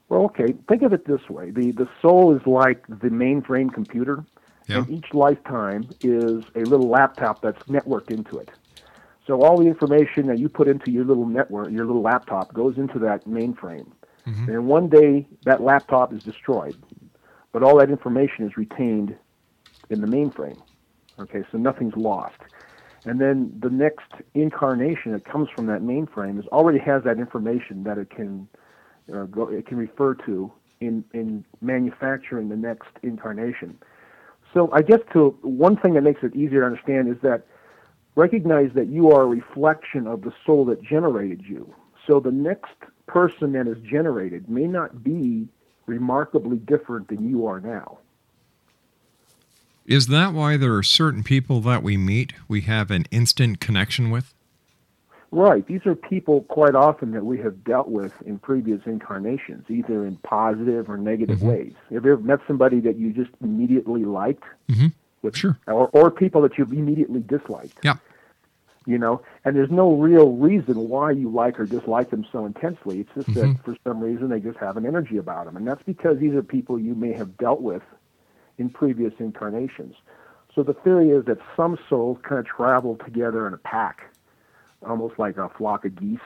Well, 0.09 0.23
okay, 0.27 0.55
think 0.69 0.83
of 0.83 0.93
it 0.93 1.07
this 1.07 1.29
way 1.29 1.51
the, 1.51 1.73
the 1.73 1.89
soul 2.01 2.35
is 2.35 2.47
like 2.47 2.87
the 2.87 3.09
mainframe 3.09 3.73
computer, 3.73 4.25
Yeah. 4.67 4.79
and 4.79 4.91
each 4.91 5.15
lifetime 5.15 5.89
is 6.01 6.45
a 6.55 6.61
little 6.61 6.89
laptop 6.89 7.41
that's 7.41 7.63
networked 7.65 8.11
into 8.11 8.39
it. 8.39 8.51
So, 9.27 9.43
all 9.43 9.59
the 9.59 9.67
information 9.67 10.27
that 10.27 10.39
you 10.39 10.49
put 10.49 10.69
into 10.69 10.91
your 10.91 11.05
little 11.05 11.27
network, 11.27 11.71
your 11.71 11.85
little 11.85 12.03
laptop, 12.03 12.53
goes 12.55 12.79
into 12.79 12.99
that 13.01 13.25
mainframe. 13.27 13.91
And 14.49 14.67
one 14.67 14.89
day 14.89 15.27
that 15.45 15.63
laptop 15.63 16.13
is 16.13 16.23
destroyed, 16.23 16.77
but 17.53 17.63
all 17.63 17.79
that 17.79 17.91
information 17.91 18.45
is 18.45 18.57
retained 18.57 19.17
in 19.89 20.01
the 20.01 20.07
mainframe. 20.07 20.61
Okay, 21.19 21.45
so 21.51 21.59
nothing's 21.59 21.97
lost. 21.97 22.37
And 23.05 23.21
then 23.21 23.53
the 23.61 23.71
next 23.71 24.11
incarnation 24.35 25.13
that 25.13 25.25
comes 25.25 25.49
from 25.55 25.67
that 25.67 25.81
mainframe 25.81 26.41
is 26.41 26.47
already 26.49 26.81
has 26.81 27.05
that 27.05 27.19
information 27.19 27.85
that 27.85 27.99
it 27.99 28.11
can 28.11 28.49
uh, 29.15 29.25
go, 29.25 29.49
it 29.49 29.67
can 29.67 29.79
refer 29.79 30.15
to 30.27 30.53
in 30.81 31.05
in 31.15 31.45
manufacturing 31.61 32.49
the 32.49 32.57
next 32.57 32.89
incarnation. 33.03 33.79
So 34.57 34.71
I 34.73 34.81
guess 34.81 35.01
to 35.13 35.37
one 35.43 35.77
thing 35.77 35.93
that 35.95 36.01
makes 36.01 36.23
it 36.23 36.35
easier 36.35 36.61
to 36.61 36.67
understand 36.67 37.11
is 37.11 37.21
that 37.21 37.47
recognize 38.15 38.71
that 38.75 38.89
you 38.89 39.11
are 39.11 39.25
a 39.25 39.27
reflection 39.27 40.07
of 40.07 40.23
the 40.23 40.33
soul 40.47 40.65
that 40.65 40.83
generated 40.83 41.43
you. 41.47 41.75
So 42.07 42.21
the 42.21 42.31
next 42.31 42.73
person 43.07 43.53
that 43.53 43.69
is 43.69 43.77
generated 43.83 44.49
may 44.49 44.67
not 44.67 45.05
be 45.05 45.47
remarkably 45.85 46.57
different 46.57 47.09
than 47.09 47.29
you 47.29 47.47
are 47.47 47.61
now. 47.61 47.99
Is 49.85 50.07
that 50.07 50.33
why 50.33 50.57
there 50.57 50.75
are 50.75 50.83
certain 50.83 51.23
people 51.23 51.61
that 51.61 51.83
we 51.83 51.99
meet 51.99 52.33
we 52.49 52.63
have 52.63 52.91
an 52.91 53.05
instant 53.11 53.61
connection 53.61 54.09
with? 54.09 54.33
Right. 55.37 55.67
These 55.67 55.85
are 55.85 55.95
people 55.95 56.45
quite 56.45 56.75
often 56.75 57.11
that 57.11 57.27
we 57.27 57.37
have 57.43 57.63
dealt 57.63 57.89
with 57.89 58.11
in 58.23 58.39
previous 58.39 58.81
incarnations, 58.87 59.67
either 59.69 60.07
in 60.07 60.17
positive 60.17 60.89
or 60.89 60.97
negative 60.97 61.43
ways. 61.43 61.75
Have 61.93 62.07
you 62.07 62.13
ever 62.15 62.23
met 62.23 62.41
somebody 62.47 62.81
that 62.81 62.97
you 62.97 63.13
just 63.13 63.29
immediately 63.43 64.07
liked? 64.07 64.45
Mm-hmm. 64.71 64.87
With, 65.21 65.37
Sure. 65.37 65.59
Or, 65.67 65.89
or 65.93 66.11
people 66.11 66.41
that 66.41 66.57
you've 66.57 66.73
immediately 66.73 67.21
disliked? 67.21 67.79
Yeah. 67.83 67.97
You 68.87 68.97
know, 68.97 69.21
and 69.45 69.55
there's 69.55 69.71
no 69.71 69.93
real 69.97 70.33
reason 70.37 70.89
why 70.89 71.11
you 71.11 71.29
like 71.29 71.61
or 71.61 71.67
dislike 71.67 72.09
them 72.09 72.25
so 72.33 72.47
intensely. 72.47 73.01
It's 73.01 73.11
just 73.15 73.35
that 73.35 73.45
Mhm. 73.45 73.63
for 73.63 73.77
some 73.85 74.01
reason 74.01 74.31
they 74.31 74.41
just 74.41 74.57
have 74.59 74.79
an 74.79 74.87
energy 74.87 75.19
about 75.19 75.45
them. 75.45 75.59
And 75.59 75.69
that's 75.69 75.83
because 75.83 76.19
these 76.19 76.33
are 76.35 76.43
people 76.43 76.79
you 76.79 76.95
may 76.95 77.13
have 77.13 77.37
dealt 77.37 77.61
with 77.61 77.83
in 78.57 78.71
previous 78.71 79.13
incarnations. 79.19 79.97
So 80.55 80.63
the 80.63 80.73
theory 80.73 81.11
is 81.11 81.27
that 81.27 81.39
some 81.57 81.77
souls 81.91 82.17
kind 82.23 82.39
of 82.39 82.47
travel 82.47 82.97
together 83.05 83.47
in 83.47 83.53
a 83.53 83.59
pack, 83.59 84.15
almost 84.87 85.19
like 85.19 85.37
a 85.37 85.49
flock 85.51 85.85
of 85.85 85.97
geese 85.97 86.19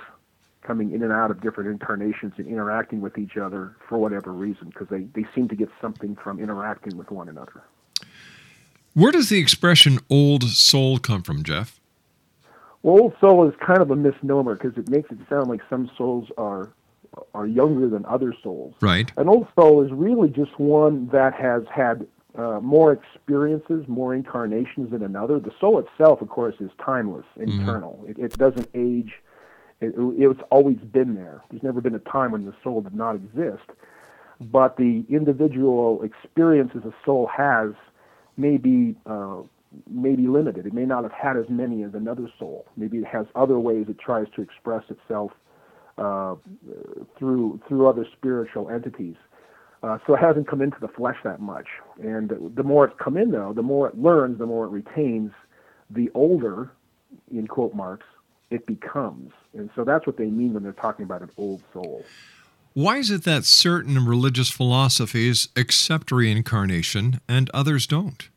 coming 0.63 0.93
in 0.93 1.03
and 1.03 1.13
out 1.13 1.31
of 1.31 1.41
different 1.41 1.71
incarnations 1.71 2.35
and 2.37 2.47
interacting 2.47 3.01
with 3.01 3.17
each 3.17 3.37
other 3.37 3.75
for 3.89 3.99
whatever 3.99 4.33
reason, 4.33 4.69
because 4.69 4.89
they, 4.89 5.01
they 5.15 5.27
seem 5.35 5.49
to 5.49 5.57
get 5.57 5.69
something 5.81 6.17
from 6.17 6.39
interacting 6.39 6.97
with 6.97 7.11
one 7.11 7.29
another. 7.29 7.63
Where 8.95 9.13
does 9.13 9.29
the 9.29 9.39
expression 9.39 10.01
old 10.11 10.45
soul 10.45 10.99
come 10.99 11.23
from, 11.23 11.43
Jeff? 11.43 11.81
Well, 12.83 12.99
old 12.99 13.15
soul 13.21 13.49
is 13.49 13.55
kind 13.65 13.81
of 13.81 13.91
a 13.91 13.97
misnomer 13.97 14.55
because 14.55 14.77
it 14.77 14.89
makes 14.89 15.11
it 15.11 15.19
sound 15.29 15.49
like 15.49 15.61
some 15.69 15.91
souls 15.97 16.29
are 16.37 16.71
are 17.35 17.47
younger 17.47 17.89
than 17.89 18.07
other 18.07 18.33
souls. 18.41 18.75
Right. 18.81 19.11
An 19.17 19.29
old 19.29 19.49
soul 19.59 19.85
is 19.85 19.91
really 19.93 20.29
just 20.29 20.59
one 20.61 21.09
that 21.09 21.35
has 21.35 21.65
had 21.75 22.07
uh, 22.39 22.61
more 22.61 22.93
experiences, 22.93 23.85
more 23.89 24.15
incarnations 24.15 24.91
than 24.91 25.03
another. 25.03 25.39
The 25.41 25.53
soul 25.61 25.79
itself, 25.79 26.21
of 26.23 26.29
course, 26.29 26.55
is 26.61 26.71
timeless, 26.85 27.27
Mm-hmm. 27.39 27.61
eternal. 27.63 28.05
It, 28.09 28.19
it 28.19 28.39
doesn't 28.39 28.69
age. 28.75 29.15
It, 29.81 29.95
it's 29.97 30.41
always 30.51 30.77
been 30.79 31.15
there. 31.15 31.43
There's 31.51 31.63
never 31.63 31.81
been 31.81 31.95
a 31.95 32.01
time 32.01 32.33
when 32.33 32.45
the 32.45 32.55
soul 32.63 32.81
did 32.83 32.95
not 32.95 33.15
exist. 33.17 33.69
But 34.41 34.77
the 34.77 35.05
individual 35.11 36.03
experiences 36.03 36.83
a 36.85 36.95
soul 37.05 37.29
has 37.37 37.73
may 38.37 38.57
be 38.57 38.97
uh, 39.07 39.43
may 39.91 40.17
be 40.17 40.27
limited. 40.27 40.67
It 40.67 40.73
may 40.73 40.87
not 40.87 41.03
have 41.03 41.13
had 41.13 41.37
as 41.37 41.45
many 41.49 41.83
as 41.83 41.95
another 41.95 42.29
soul. 42.39 42.67
Maybe 42.77 42.99
it 42.99 43.07
has 43.07 43.27
other 43.35 43.59
ways 43.59 43.87
it 43.89 43.99
tries 43.99 44.27
to 44.37 44.43
express 44.43 44.85
itself 44.89 45.33
uh, 45.99 46.37
through 47.19 47.61
through 47.69 47.87
other 47.87 48.07
spiritual 48.17 48.71
entities. 48.71 49.17
Uh, 49.83 49.99
so 50.07 50.15
it 50.15 50.19
hasn't 50.21 50.47
come 50.47 50.61
into 50.61 50.79
the 50.81 50.89
flesh 50.89 51.17
that 51.25 51.41
much. 51.41 51.67
And 52.03 52.31
the 52.55 52.63
more 52.63 52.85
it's 52.85 52.95
come 53.03 53.17
in, 53.17 53.31
though, 53.31 53.53
the 53.55 53.63
more 53.63 53.89
it 53.89 53.99
learns, 53.99 54.39
the 54.39 54.47
more 54.47 54.67
it 54.67 54.69
retains. 54.69 55.33
The 55.89 56.11
older, 56.15 56.71
in 57.31 57.47
quote 57.47 57.75
marks, 57.75 58.07
it 58.51 58.67
becomes. 58.67 59.33
And 59.57 59.71
so 59.75 59.85
that's 59.85 60.07
what 60.07 60.17
they 60.17 60.27
mean 60.27 60.53
when 60.53 60.63
they're 60.63 60.73
talking 60.73 61.05
about 61.05 61.23
an 61.23 61.31
old 61.37 61.63
soul. 61.73 62.05
Why 62.75 62.99
is 62.99 63.11
it 63.11 63.25
that 63.25 63.45
certain 63.45 64.07
religious 64.07 64.51
philosophies 64.51 65.49
accept 65.57 66.13
reincarnation 66.13 67.21
and 67.29 67.51
others 67.53 67.87
don't? 67.87 68.29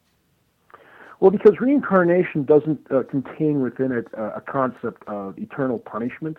Well, 1.19 1.29
because 1.32 1.60
reincarnation 1.60 2.43
doesn't 2.43 2.79
uh, 2.91 3.03
contain 3.03 3.62
within 3.62 3.91
it 3.91 4.08
uh, 4.17 4.32
a 4.36 4.41
concept 4.41 5.03
of 5.08 5.38
eternal 5.38 5.79
punishment, 5.79 6.38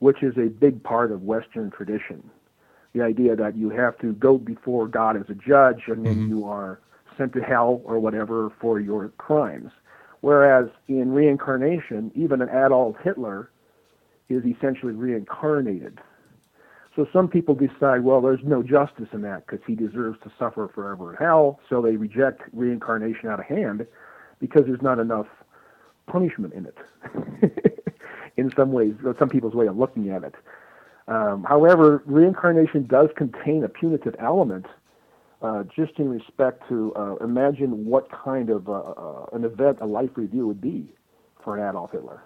which 0.00 0.22
is 0.22 0.36
a 0.36 0.48
big 0.48 0.82
part 0.82 1.12
of 1.12 1.22
Western 1.22 1.70
tradition. 1.70 2.30
The 2.94 3.02
idea 3.02 3.36
that 3.36 3.56
you 3.56 3.70
have 3.70 3.98
to 3.98 4.12
go 4.12 4.38
before 4.38 4.86
God 4.86 5.16
as 5.16 5.28
a 5.28 5.34
judge 5.34 5.84
and 5.88 6.06
then 6.06 6.14
mm-hmm. 6.14 6.28
you 6.28 6.44
are 6.46 6.80
sent 7.16 7.32
to 7.34 7.42
hell 7.42 7.80
or 7.84 7.98
whatever 7.98 8.52
for 8.60 8.80
your 8.80 9.08
crimes. 9.18 9.72
Whereas 10.20 10.70
in 10.88 11.12
reincarnation, 11.12 12.10
even 12.14 12.40
an 12.40 12.48
Adolf 12.48 12.96
Hitler 13.02 13.50
is 14.28 14.44
essentially 14.44 14.94
reincarnated. 14.94 16.00
So 16.96 17.06
some 17.12 17.28
people 17.28 17.54
decide, 17.54 18.04
well, 18.04 18.20
there's 18.20 18.44
no 18.44 18.62
justice 18.62 19.08
in 19.12 19.22
that 19.22 19.46
because 19.46 19.64
he 19.66 19.74
deserves 19.74 20.18
to 20.22 20.32
suffer 20.38 20.70
forever 20.72 21.10
in 21.10 21.16
hell. 21.16 21.60
So 21.68 21.82
they 21.82 21.96
reject 21.96 22.42
reincarnation 22.52 23.28
out 23.28 23.40
of 23.40 23.46
hand 23.46 23.86
because 24.38 24.62
there's 24.66 24.82
not 24.82 24.98
enough 24.98 25.26
punishment 26.06 26.54
in 26.54 26.66
it. 26.66 27.88
in 28.36 28.52
some 28.56 28.72
ways, 28.72 28.94
some 29.18 29.28
people's 29.28 29.54
way 29.54 29.66
of 29.66 29.76
looking 29.76 30.10
at 30.10 30.22
it. 30.22 30.34
Um, 31.06 31.44
however, 31.44 32.02
reincarnation 32.06 32.86
does 32.86 33.10
contain 33.16 33.62
a 33.64 33.68
punitive 33.68 34.16
element, 34.18 34.66
uh, 35.42 35.64
just 35.64 35.98
in 35.98 36.08
respect 36.08 36.66
to 36.68 36.94
uh, 36.94 37.16
imagine 37.16 37.84
what 37.84 38.10
kind 38.10 38.48
of 38.48 38.68
uh, 38.68 38.72
uh, 38.72 39.26
an 39.32 39.44
event 39.44 39.78
a 39.80 39.86
life 39.86 40.10
review 40.16 40.46
would 40.46 40.60
be 40.60 40.90
for 41.42 41.58
an 41.58 41.68
Adolf 41.68 41.92
Hitler. 41.92 42.22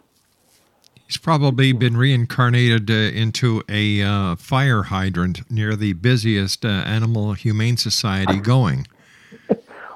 He's 1.09 1.17
probably 1.17 1.73
been 1.73 1.97
reincarnated 1.97 2.91
uh, 2.91 2.95
into 2.95 3.63
a 3.67 4.03
uh, 4.03 4.37
fire 4.37 4.85
hydrant 4.85 5.51
near 5.51 5.75
the 5.75 5.95
busiest 5.95 6.67
uh, 6.67 6.69
animal 6.69 7.33
humane 7.33 7.79
society 7.79 8.37
going. 8.41 8.87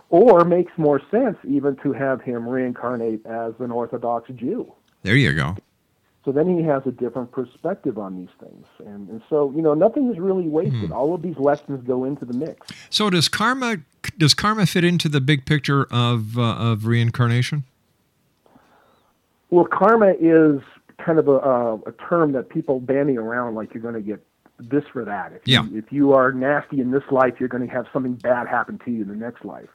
Or 0.08 0.44
makes 0.44 0.72
more 0.78 1.02
sense 1.10 1.36
even 1.46 1.76
to 1.82 1.92
have 1.92 2.22
him 2.22 2.48
reincarnate 2.48 3.26
as 3.26 3.52
an 3.58 3.70
Orthodox 3.70 4.30
Jew. 4.30 4.72
There 5.02 5.16
you 5.16 5.34
go. 5.34 5.56
So 6.24 6.30
then 6.30 6.56
he 6.56 6.62
has 6.64 6.82
a 6.86 6.92
different 6.92 7.32
perspective 7.32 7.98
on 7.98 8.16
these 8.16 8.28
things. 8.38 8.64
And, 8.78 9.08
and 9.08 9.22
so, 9.28 9.52
you 9.56 9.62
know, 9.62 9.74
nothing 9.74 10.10
is 10.10 10.18
really 10.18 10.46
wasted. 10.46 10.86
Hmm. 10.86 10.92
All 10.92 11.14
of 11.14 11.22
these 11.22 11.36
lessons 11.36 11.84
go 11.84 12.04
into 12.04 12.24
the 12.24 12.32
mix. 12.32 12.68
So 12.90 13.10
does 13.10 13.28
karma 13.28 13.78
does 14.18 14.34
karma 14.34 14.66
fit 14.66 14.84
into 14.84 15.08
the 15.08 15.20
big 15.20 15.46
picture 15.46 15.86
of 15.90 16.38
uh, 16.38 16.42
of 16.42 16.86
reincarnation? 16.86 17.64
Well, 19.50 19.66
karma 19.66 20.14
is 20.18 20.60
kind 21.04 21.18
of 21.18 21.28
a, 21.28 21.38
a, 21.38 21.74
a 21.80 21.92
term 22.08 22.32
that 22.32 22.48
people 22.48 22.80
bandy 22.80 23.18
around 23.18 23.54
like 23.54 23.74
you're 23.74 23.82
going 23.82 23.94
to 23.94 24.00
get 24.00 24.24
this 24.58 24.84
for 24.92 25.04
that. 25.04 25.32
If 25.32 25.42
Yeah. 25.44 25.64
You, 25.64 25.78
if 25.78 25.92
you 25.92 26.12
are 26.12 26.32
nasty 26.32 26.80
in 26.80 26.90
this 26.90 27.02
life, 27.10 27.34
you're 27.38 27.48
going 27.48 27.66
to 27.66 27.72
have 27.72 27.86
something 27.92 28.14
bad 28.14 28.46
happen 28.46 28.78
to 28.84 28.90
you 28.90 29.02
in 29.02 29.08
the 29.08 29.16
next 29.16 29.44
life. 29.44 29.68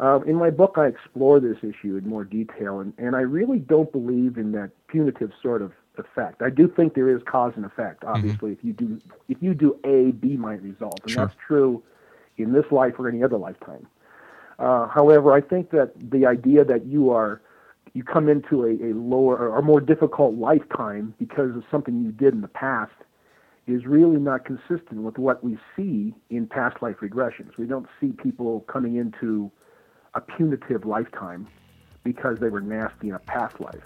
Uh, 0.00 0.20
in 0.20 0.36
my 0.36 0.50
book, 0.50 0.74
I 0.76 0.86
explore 0.86 1.40
this 1.40 1.58
issue 1.58 1.96
in 1.96 2.08
more 2.08 2.24
detail, 2.24 2.80
and, 2.80 2.92
and 2.98 3.16
I 3.16 3.20
really 3.20 3.58
don't 3.58 3.90
believe 3.90 4.38
in 4.38 4.52
that 4.52 4.70
punitive 4.86 5.32
sort 5.42 5.60
of 5.60 5.72
effect. 5.96 6.40
I 6.40 6.50
do 6.50 6.68
think 6.68 6.94
there 6.94 7.08
is 7.08 7.20
cause 7.24 7.52
and 7.56 7.64
effect. 7.64 8.04
Obviously, 8.04 8.52
if 8.52 8.58
you 8.62 8.72
do 8.72 9.00
if 9.28 9.38
you 9.40 9.54
do 9.54 9.78
A, 9.84 10.12
B 10.12 10.36
might 10.36 10.62
result, 10.62 11.00
and 11.02 11.10
Sure. 11.10 11.26
that's 11.26 11.36
true 11.44 11.82
in 12.36 12.52
this 12.52 12.66
life 12.70 12.94
or 12.98 13.08
any 13.08 13.24
other 13.24 13.36
lifetime. 13.36 13.88
Uh, 14.60 14.86
however, 14.86 15.32
I 15.32 15.40
think 15.40 15.70
that 15.70 15.92
the 16.10 16.26
idea 16.26 16.64
that 16.64 16.86
you 16.86 17.10
are 17.10 17.40
you 17.94 18.04
come 18.04 18.28
into 18.28 18.64
a, 18.64 18.90
a 18.90 18.94
lower 18.94 19.48
or 19.48 19.62
more 19.62 19.80
difficult 19.80 20.34
lifetime 20.34 21.14
because 21.18 21.56
of 21.56 21.64
something 21.70 22.04
you 22.04 22.12
did 22.12 22.34
in 22.34 22.42
the 22.42 22.48
past 22.48 22.92
is 23.66 23.84
really 23.86 24.18
not 24.18 24.44
consistent 24.44 25.02
with 25.02 25.18
what 25.18 25.42
we 25.42 25.58
see 25.76 26.14
in 26.30 26.46
past 26.46 26.80
life 26.80 26.96
regressions. 27.02 27.56
We 27.58 27.66
don't 27.66 27.86
see 28.00 28.12
people 28.12 28.60
coming 28.60 28.96
into 28.96 29.50
a 30.18 30.20
punitive 30.20 30.84
lifetime 30.84 31.46
because 32.04 32.38
they 32.38 32.48
were 32.48 32.60
nasty 32.60 33.08
in 33.08 33.14
a 33.14 33.18
past 33.20 33.60
life. 33.60 33.82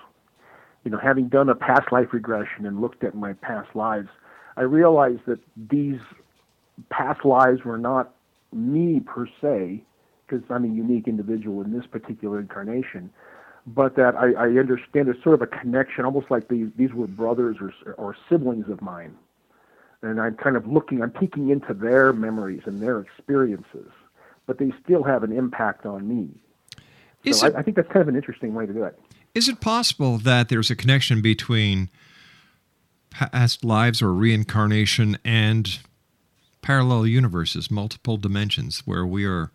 You 0.84 0.92
know, 0.92 0.98
having 0.98 1.28
done 1.28 1.50
a 1.50 1.54
past 1.54 1.92
life 1.92 2.14
regression 2.14 2.64
and 2.64 2.80
looked 2.80 3.04
at 3.04 3.14
my 3.14 3.34
past 3.34 3.74
lives, 3.74 4.08
I 4.56 4.62
realized 4.62 5.26
that 5.26 5.40
these 5.56 6.00
past 6.90 7.24
lives 7.24 7.64
were 7.64 7.78
not 7.78 8.14
me 8.52 9.00
per 9.00 9.26
se, 9.40 9.82
because 10.26 10.44
I'm 10.50 10.64
a 10.64 10.68
unique 10.68 11.08
individual 11.08 11.62
in 11.62 11.72
this 11.72 11.86
particular 11.86 12.40
incarnation, 12.40 13.10
but 13.66 13.96
that 13.96 14.14
I, 14.14 14.32
I 14.32 14.46
understand 14.58 15.06
there's 15.08 15.22
sort 15.22 15.34
of 15.34 15.42
a 15.42 15.46
connection, 15.46 16.04
almost 16.04 16.30
like 16.30 16.48
these 16.48 16.68
these 16.76 16.92
were 16.92 17.06
brothers 17.06 17.56
or 17.60 17.72
or 17.94 18.16
siblings 18.28 18.68
of 18.68 18.80
mine, 18.80 19.14
and 20.02 20.20
I'm 20.20 20.36
kind 20.36 20.56
of 20.56 20.66
looking, 20.66 21.02
I'm 21.02 21.10
peeking 21.10 21.50
into 21.50 21.74
their 21.74 22.12
memories 22.12 22.62
and 22.66 22.80
their 22.80 23.00
experiences, 23.00 23.90
but 24.46 24.58
they 24.58 24.72
still 24.82 25.02
have 25.02 25.22
an 25.22 25.32
impact 25.32 25.84
on 25.86 26.08
me. 26.08 26.30
Is 27.24 27.40
so 27.40 27.46
it- 27.46 27.56
I, 27.56 27.58
I 27.60 27.62
think 27.62 27.76
that's 27.76 27.88
kind 27.88 28.02
of 28.02 28.08
an 28.08 28.16
interesting 28.16 28.54
way 28.54 28.64
to 28.66 28.72
do 28.72 28.84
it. 28.84 28.98
Is 29.34 29.48
it 29.48 29.60
possible 29.60 30.18
that 30.18 30.48
there's 30.48 30.70
a 30.70 30.76
connection 30.76 31.20
between 31.20 31.90
past 33.10 33.64
lives 33.64 34.00
or 34.02 34.12
reincarnation 34.12 35.18
and 35.24 35.78
parallel 36.62 37.06
universes, 37.06 37.70
multiple 37.70 38.16
dimensions, 38.16 38.82
where 38.84 39.06
we 39.06 39.24
are 39.24 39.50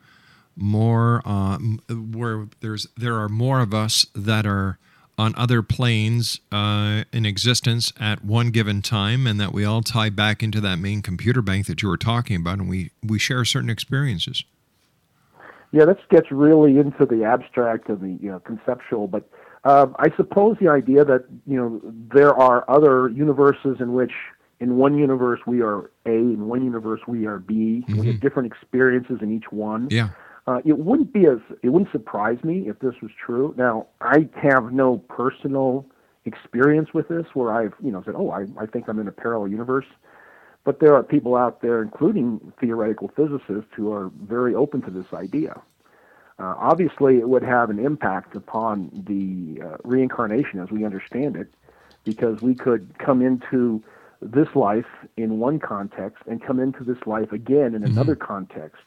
more, 0.56 1.22
uh, 1.26 1.58
where 1.89 2.48
there's 2.62 2.88
there 2.98 3.18
are 3.18 3.30
more 3.30 3.60
of 3.60 3.74
us 3.74 4.06
that 4.13 4.46
are 4.46 4.78
on 5.18 5.34
other 5.38 5.62
planes 5.62 6.39
uh, 6.52 7.04
in 7.12 7.26
existence 7.26 7.94
at 8.00 8.26
one 8.26 8.50
given 8.50 8.82
time, 8.82 9.28
and 9.28 9.39
that 9.39 9.54
we 9.54 9.63
all 9.63 9.82
tie 9.82 10.10
back 10.10 10.42
into 10.42 10.60
that 10.62 10.78
main 10.78 11.02
computer 11.02 11.42
bank 11.42 11.68
that 11.68 11.82
you 11.82 11.89
were 11.89 11.98
talking 11.98 12.36
about, 12.36 12.60
and 12.60 12.70
we 12.70 12.92
we 13.04 13.20
share 13.20 13.46
certain 13.46 13.70
experiences. 13.70 14.44
Yeah, 15.72 15.86
this 15.86 15.98
gets 16.10 16.32
really 16.32 16.78
into 16.78 17.06
the 17.06 17.24
abstract 17.24 17.89
and 17.89 18.00
the 18.00 18.24
you 18.24 18.30
know, 18.30 18.39
conceptual, 18.39 19.08
but 19.08 19.28
um, 19.66 19.96
I 19.98 20.16
suppose 20.16 20.58
the 20.60 20.68
idea 20.68 21.06
that 21.06 21.26
you 21.48 21.58
know 21.58 21.82
there 22.13 22.34
are 22.36 22.70
other 22.70 23.10
universes 23.10 23.78
in 23.80 23.94
which, 23.94 24.12
in 24.60 24.78
one 24.78 24.98
universe 24.98 25.39
we 25.46 25.62
are 25.62 25.92
A, 26.06 26.12
in 26.12 26.48
one 26.48 26.63
universe 26.63 27.02
we 27.08 27.26
are 27.26 27.39
B. 27.39 27.84
We 27.89 28.08
have 28.08 28.20
different 28.20 28.52
experiences 28.52 29.20
in 29.22 29.36
each 29.36 29.52
one. 29.52 29.88
Yeah. 29.92 30.10
Uh, 30.46 30.60
it 30.66 30.78
wouldn't 30.78 31.13
be 31.13 31.26
as 31.26 31.39
it 31.62 31.70
wouldn't 31.70 31.92
surprise 31.92 32.44
me 32.44 32.68
if 32.68 32.80
this 32.80 32.96
was 33.02 33.12
true. 33.26 33.54
Now, 33.58 33.88
I 34.02 34.30
have 34.42 34.74
no 34.74 34.98
personal 34.98 35.86
experience 36.26 36.94
with 36.94 37.08
this 37.08 37.26
where 37.34 37.54
I've 37.54 37.74
you 37.82 37.92
know 37.92 38.02
said, 38.04 38.16
oh, 38.18 38.30
I, 38.30 38.46
I 38.60 38.66
think 38.66 38.88
I'm 38.88 39.00
in 39.00 39.08
a 39.08 39.12
parallel 39.12 39.48
universe. 39.50 39.86
But 40.66 40.80
there 40.80 40.96
are 40.96 41.04
people 41.04 41.36
out 41.36 41.62
there, 41.62 41.82
including 41.82 42.54
theoretical 42.60 43.12
physicists, 43.16 43.72
who 43.76 43.92
are 43.92 44.10
very 44.22 44.56
open 44.56 44.82
to 44.84 44.92
this 44.92 45.08
idea. 45.13 45.62
Uh, 46.39 46.56
obviously, 46.58 47.18
it 47.18 47.28
would 47.28 47.44
have 47.44 47.70
an 47.70 47.80
impact 47.80 48.36
upon 48.36 48.89
the 49.08 49.62
uh, 49.62 49.78
reincarnation 49.84 50.60
as 50.60 50.72
we 50.72 50.86
understand 50.86 51.36
it, 51.36 51.54
because 52.06 52.42
we 52.42 52.56
could 52.56 52.98
come 52.98 53.22
into 53.22 53.84
this 54.24 54.48
life 54.56 54.86
in 55.18 55.40
one 55.40 55.60
context 55.60 56.24
and 56.28 56.42
come 56.42 56.60
into 56.60 56.84
this 56.84 56.98
life 57.06 57.32
again 57.32 57.76
in 57.76 57.84
another 57.84 58.16
context, 58.16 58.84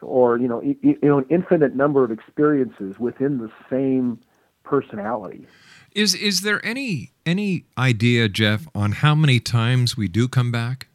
or 0.00 0.38
you 0.38 0.48
know, 0.48 0.60
i- 0.62 0.76
you 0.82 0.98
know, 1.02 1.18
an 1.18 1.26
infinite 1.28 1.74
number 1.74 2.04
of 2.04 2.10
experiences 2.10 2.98
within 2.98 3.38
the 3.38 3.50
same 3.68 4.18
personality. 4.64 5.46
Is 5.94 6.14
is 6.14 6.40
there 6.42 6.64
any 6.64 7.12
any 7.24 7.64
idea, 7.78 8.28
Jeff, 8.28 8.68
on 8.74 8.92
how 8.92 9.14
many 9.14 9.40
times 9.40 9.96
we 9.96 10.08
do 10.08 10.28
come 10.28 10.52
back? 10.52 10.88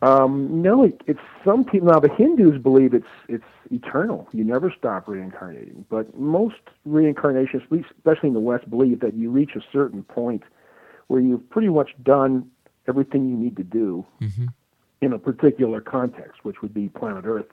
Um, 0.00 0.62
no, 0.62 0.84
it, 0.84 1.02
it's 1.06 1.18
some 1.44 1.64
people 1.64 1.88
now. 1.88 1.98
The 1.98 2.08
Hindus 2.08 2.60
believe 2.62 2.94
it's 2.94 3.06
it's 3.28 3.44
eternal. 3.70 4.28
You 4.32 4.44
never 4.44 4.72
stop 4.76 5.08
reincarnating. 5.08 5.84
But 5.88 6.16
most 6.16 6.60
reincarnations, 6.84 7.62
especially 7.70 8.28
in 8.28 8.34
the 8.34 8.40
West, 8.40 8.70
believe 8.70 9.00
that 9.00 9.14
you 9.14 9.30
reach 9.30 9.56
a 9.56 9.60
certain 9.72 10.04
point 10.04 10.42
where 11.08 11.20
you've 11.20 11.48
pretty 11.50 11.68
much 11.68 11.90
done 12.02 12.50
everything 12.86 13.28
you 13.28 13.36
need 13.36 13.56
to 13.56 13.64
do 13.64 14.06
in 15.00 15.12
a 15.12 15.18
particular 15.18 15.80
context, 15.80 16.44
which 16.44 16.62
would 16.62 16.72
be 16.72 16.88
planet 16.88 17.24
Earth, 17.26 17.46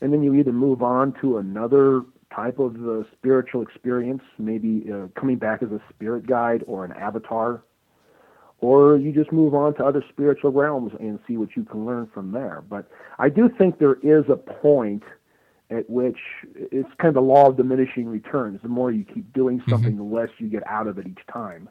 and 0.00 0.12
then 0.12 0.22
you 0.22 0.34
either 0.34 0.52
move 0.52 0.82
on 0.82 1.12
to 1.20 1.38
another 1.38 2.02
type 2.34 2.58
of 2.58 2.76
uh, 2.88 3.02
spiritual 3.12 3.62
experience, 3.62 4.22
maybe 4.38 4.90
uh, 4.92 5.06
coming 5.18 5.36
back 5.36 5.62
as 5.62 5.70
a 5.70 5.80
spirit 5.90 6.26
guide 6.26 6.64
or 6.66 6.84
an 6.84 6.92
avatar, 6.92 7.62
or 8.60 8.96
you 8.96 9.12
just 9.12 9.32
move 9.32 9.54
on 9.54 9.74
to 9.74 9.84
other 9.84 10.04
spiritual 10.08 10.50
realms 10.50 10.92
and 11.00 11.18
see 11.26 11.36
what 11.36 11.50
you 11.56 11.64
can 11.64 11.84
learn 11.84 12.08
from 12.12 12.32
there. 12.32 12.62
But 12.68 12.88
I 13.18 13.28
do 13.28 13.48
think 13.48 13.78
there 13.78 13.98
is 14.02 14.24
a 14.28 14.36
point 14.36 15.02
at 15.70 15.88
which 15.88 16.18
it's 16.54 16.88
kind 16.98 17.08
of 17.08 17.14
the 17.14 17.22
law 17.22 17.48
of 17.48 17.56
diminishing 17.56 18.06
returns. 18.06 18.60
The 18.62 18.68
more 18.68 18.90
you 18.92 19.04
keep 19.04 19.32
doing 19.32 19.62
something, 19.68 19.96
the 19.96 20.02
less 20.02 20.28
you 20.38 20.48
get 20.48 20.66
out 20.66 20.86
of 20.86 20.98
it 20.98 21.06
each 21.06 21.26
time, 21.32 21.68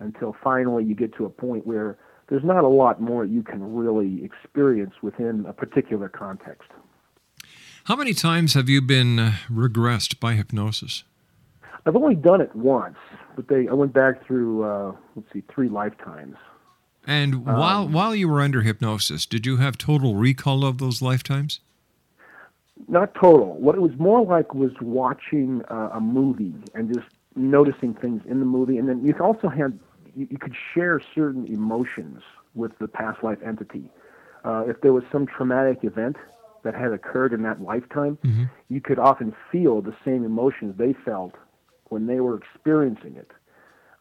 until 0.00 0.34
finally 0.42 0.84
you 0.84 0.94
get 0.94 1.14
to 1.14 1.24
a 1.24 1.30
point 1.30 1.66
where 1.66 1.98
there's 2.28 2.44
not 2.44 2.64
a 2.64 2.68
lot 2.68 3.00
more 3.00 3.24
you 3.24 3.42
can 3.42 3.74
really 3.74 4.24
experience 4.24 4.94
within 5.02 5.44
a 5.46 5.52
particular 5.52 6.08
context. 6.08 6.70
How 7.84 7.96
many 7.96 8.14
times 8.14 8.54
have 8.54 8.68
you 8.68 8.80
been 8.80 9.18
uh, 9.18 9.32
regressed 9.50 10.20
by 10.20 10.34
hypnosis? 10.34 11.04
I've 11.86 11.96
only 11.96 12.14
done 12.14 12.40
it 12.40 12.54
once, 12.54 12.96
but 13.36 13.48
they 13.48 13.66
I 13.66 13.72
went 13.72 13.92
back 13.92 14.24
through 14.26 14.64
uh, 14.64 14.92
let's 15.16 15.32
see 15.32 15.42
three 15.52 15.68
lifetimes. 15.68 16.36
And 17.06 17.46
while 17.46 17.88
while 17.88 18.14
you 18.14 18.28
were 18.28 18.40
under 18.40 18.62
hypnosis, 18.62 19.24
did 19.24 19.46
you 19.46 19.56
have 19.56 19.78
total 19.78 20.14
recall 20.14 20.64
of 20.64 20.78
those 20.78 21.00
lifetimes? 21.00 21.60
Not 22.88 23.14
total. 23.14 23.54
What 23.54 23.74
it 23.74 23.80
was 23.80 23.92
more 23.98 24.24
like 24.24 24.54
was 24.54 24.72
watching 24.80 25.62
uh, 25.70 25.90
a 25.94 26.00
movie 26.00 26.54
and 26.74 26.92
just 26.92 27.06
noticing 27.34 27.94
things 27.94 28.22
in 28.26 28.40
the 28.40 28.46
movie, 28.46 28.76
and 28.76 28.88
then 28.88 29.04
you 29.04 29.14
also 29.20 29.48
had 29.48 29.78
you, 30.14 30.26
you 30.30 30.38
could 30.38 30.54
share 30.74 31.00
certain 31.14 31.46
emotions 31.46 32.22
with 32.54 32.78
the 32.78 32.88
past 32.88 33.22
life 33.22 33.38
entity. 33.44 33.90
Uh, 34.44 34.64
if 34.66 34.80
there 34.80 34.92
was 34.92 35.04
some 35.12 35.26
traumatic 35.26 35.84
event 35.84 36.16
that 36.62 36.74
had 36.74 36.92
occurred 36.92 37.32
in 37.32 37.42
that 37.42 37.60
lifetime, 37.60 38.18
you 38.68 38.80
could 38.80 38.98
often 38.98 39.34
feel 39.50 39.80
the 39.80 39.94
same 40.04 40.24
emotions 40.24 40.74
they 40.78 40.92
felt 41.04 41.34
when 41.88 42.06
they 42.06 42.20
were 42.20 42.36
experiencing 42.36 43.16
it. 43.16 43.30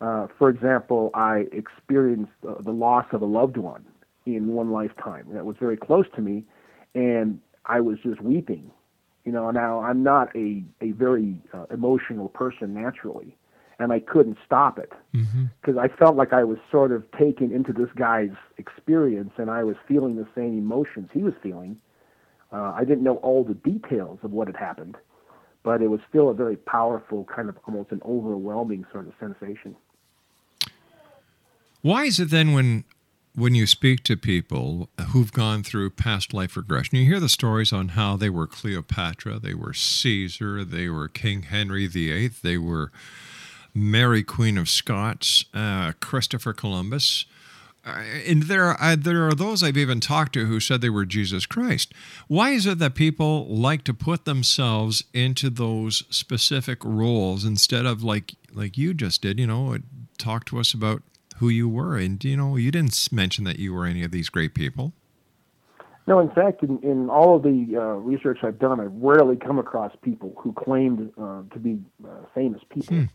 Uh, 0.02 0.28
for 0.38 0.50
example, 0.50 1.10
I 1.14 1.48
experienced 1.52 2.32
uh, 2.48 2.56
the 2.62 2.72
loss 2.72 3.06
of 3.12 3.22
a 3.22 3.26
loved 3.26 3.58
one 3.58 3.86
in 4.26 4.48
one 4.48 4.72
lifetime 4.72 5.28
that 5.34 5.46
was 5.46 5.58
very 5.60 5.76
close 5.78 6.06
to 6.16 6.22
me, 6.22 6.46
and 6.96 7.40
I 7.66 7.82
was 7.82 7.98
just 8.00 8.22
weeping. 8.22 8.72
You 9.26 9.34
know, 9.34 9.52
now 9.52 9.82
I'm 9.82 10.02
not 10.04 10.34
a 10.36 10.64
a 10.82 10.92
very 10.92 11.42
uh, 11.54 11.66
emotional 11.72 12.30
person 12.30 12.74
naturally, 12.74 13.36
and 13.80 13.94
I 13.94 14.00
couldn't 14.00 14.38
stop 14.46 14.78
it 14.78 14.92
because 15.62 15.78
I 15.78 15.88
felt 15.88 16.16
like 16.16 16.34
I 16.34 16.44
was 16.44 16.58
sort 16.70 16.92
of 16.92 17.10
taken 17.12 17.52
into 17.52 17.72
this 17.72 17.90
guy's 17.96 18.36
experience, 18.58 19.32
and 19.38 19.50
I 19.50 19.64
was 19.64 19.78
feeling 19.88 20.18
the 20.18 20.28
same 20.36 20.58
emotions 20.58 21.10
he 21.14 21.24
was 21.24 21.34
feeling. 21.42 21.78
Uh, 22.52 22.74
I 22.76 22.84
didn't 22.84 23.04
know 23.04 23.16
all 23.18 23.44
the 23.44 23.54
details 23.54 24.20
of 24.22 24.32
what 24.32 24.48
had 24.48 24.58
happened, 24.58 24.98
but 25.64 25.82
it 25.82 25.88
was 25.88 26.02
still 26.10 26.30
a 26.30 26.34
very 26.34 26.58
powerful, 26.58 27.26
kind 27.34 27.48
of 27.48 27.58
almost 27.68 27.92
an 27.92 28.02
overwhelming 28.06 28.86
sort 28.92 29.08
of 29.08 29.14
sensation. 29.20 29.76
Why 31.82 32.04
is 32.04 32.20
it 32.20 32.30
then 32.30 32.54
when 32.54 32.84
when 33.36 33.56
you 33.56 33.66
speak 33.66 34.04
to 34.04 34.18
people 34.18 34.90
who've 35.12 35.32
gone 35.32 35.64
through 35.64 35.92
past 35.92 36.34
life 36.34 36.58
regression, 36.58 36.98
you 36.98 37.06
hear 37.06 37.22
the 37.22 37.30
stories 37.30 37.72
on 37.72 37.90
how 37.90 38.18
they 38.18 38.30
were 38.30 38.48
Cleopatra, 38.48 39.40
they 39.40 39.54
were 39.54 39.74
Caesar, 39.74 40.66
they 40.66 40.90
were 40.90 41.08
King 41.08 41.44
Henry 41.44 41.88
VIII, 41.88 42.32
they 42.44 42.58
were 42.58 42.92
Mary 43.74 44.24
Queen 44.24 44.58
of 44.58 44.70
Scots, 44.70 45.46
uh, 45.54 45.94
Christopher 46.00 46.54
Columbus. 46.54 47.26
Uh, 47.86 48.04
and 48.28 48.44
there, 48.44 48.66
are, 48.66 48.78
uh, 48.80 48.96
there 48.98 49.28
are 49.28 49.34
those 49.34 49.64
I've 49.64 49.78
even 49.78 50.00
talked 50.00 50.34
to 50.34 50.46
who 50.46 50.60
said 50.60 50.82
they 50.82 50.90
were 50.90 51.06
Jesus 51.06 51.46
Christ. 51.46 51.94
Why 52.28 52.52
is 52.52 52.66
it 52.66 52.78
that 52.80 52.94
people 52.94 53.48
like 53.48 53.84
to 53.86 53.94
put 53.94 54.26
themselves 54.26 55.04
into 55.14 55.50
those 55.50 56.04
specific 56.10 56.84
roles 56.84 57.46
instead 57.46 57.86
of 57.86 58.04
like 58.04 58.36
like 58.54 58.78
you 58.78 58.94
just 58.94 59.22
did? 59.22 59.40
You 59.40 59.48
know, 59.48 59.78
talk 60.18 60.46
to 60.46 60.60
us 60.60 60.74
about 60.74 61.04
who 61.38 61.48
you 61.48 61.70
were, 61.70 61.98
and 61.98 62.22
you 62.24 62.36
know, 62.36 62.58
you 62.58 62.70
didn't 62.70 63.08
mention 63.12 63.46
that 63.46 63.60
you 63.60 63.74
were 63.74 63.86
any 63.86 64.04
of 64.04 64.12
these 64.12 64.30
great 64.30 64.54
people. 64.54 64.92
No, 66.06 66.20
in 66.20 66.32
fact, 66.32 66.64
in, 66.64 66.80
in 66.80 67.10
all 67.10 67.36
of 67.36 67.44
the 67.44 67.78
uh, 67.78 67.82
research 67.98 68.40
I've 68.44 68.58
done, 68.58 68.80
I've 68.80 68.94
rarely 68.96 69.36
come 69.36 69.60
across 69.60 69.92
people 70.02 70.34
who 70.38 70.54
claimed 70.54 71.12
uh, 71.22 71.44
to 71.54 71.60
be 71.60 71.80
uh, 72.04 72.26
famous 72.34 72.62
people. 72.70 73.08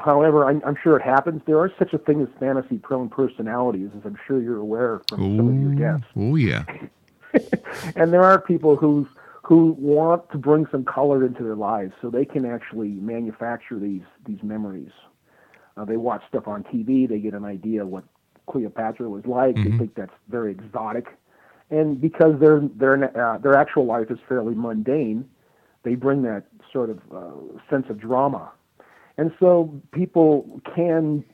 However, 0.00 0.44
I'm, 0.44 0.60
I'm 0.66 0.76
sure 0.82 0.96
it 0.96 1.02
happens. 1.02 1.40
There 1.46 1.58
are 1.58 1.72
such 1.78 1.92
a 1.92 1.98
thing 1.98 2.20
as 2.20 2.28
fantasy-prone 2.40 3.10
personalities, 3.10 3.90
as 3.96 4.02
I'm 4.04 4.18
sure 4.26 4.42
you're 4.42 4.58
aware 4.58 5.00
from 5.08 5.36
some 5.36 5.48
of 5.48 5.60
your 5.60 5.70
guests. 5.70 6.06
Oh 6.16 6.34
yeah. 6.34 6.64
and 7.96 8.12
there 8.12 8.22
are 8.22 8.40
people 8.40 8.76
who 8.76 9.08
who 9.42 9.76
want 9.78 10.30
to 10.30 10.38
bring 10.38 10.66
some 10.72 10.84
color 10.84 11.24
into 11.24 11.42
their 11.42 11.54
lives, 11.54 11.92
so 12.00 12.08
they 12.08 12.24
can 12.24 12.46
actually 12.46 12.88
manufacture 12.88 13.78
these 13.78 14.02
these 14.26 14.42
memories. 14.42 14.90
Uh, 15.76 15.84
they 15.84 15.96
watch 15.96 16.22
stuff 16.28 16.48
on 16.48 16.62
TV, 16.64 17.08
they 17.08 17.18
get 17.18 17.34
an 17.34 17.44
idea 17.44 17.84
what 17.84 18.04
Cleopatra 18.46 19.08
was 19.08 19.26
like. 19.26 19.54
They 19.56 19.70
Mhm. 19.70 19.78
think 19.78 19.94
that's 19.94 20.14
very 20.28 20.50
exotic, 20.50 21.08
and 21.70 22.00
because 22.00 22.38
their 22.40 22.60
their 22.60 22.96
uh, 23.16 23.38
their 23.38 23.54
actual 23.54 23.84
life 23.84 24.10
is 24.10 24.18
fairly 24.28 24.54
mundane, 24.54 25.28
they 25.82 25.94
bring 25.94 26.22
that 26.22 26.44
sort 26.72 26.90
of 26.90 27.00
uh, 27.12 27.58
sense 27.68 27.88
of 27.90 27.98
drama, 27.98 28.50
and 29.16 29.32
so 29.38 29.80
people 29.92 30.60
can 30.74 31.24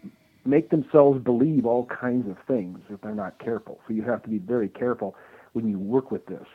make 0.45 0.71
themselves 0.71 1.23
believe 1.23 1.67
all 1.67 1.87
kinds 1.87 2.29
of 2.29 2.37
things 2.47 2.79
if 2.89 3.01
they're 3.03 3.15
not 3.15 3.39
careful. 3.39 3.79
So 3.87 3.95
you 3.95 4.03
have 4.03 4.23
to 4.23 4.29
be 4.29 4.39
very 4.39 4.69
careful 4.69 5.15
when 5.53 5.69
you 5.69 5.79
work 5.79 6.11
with 6.11 6.27
this. 6.27 6.47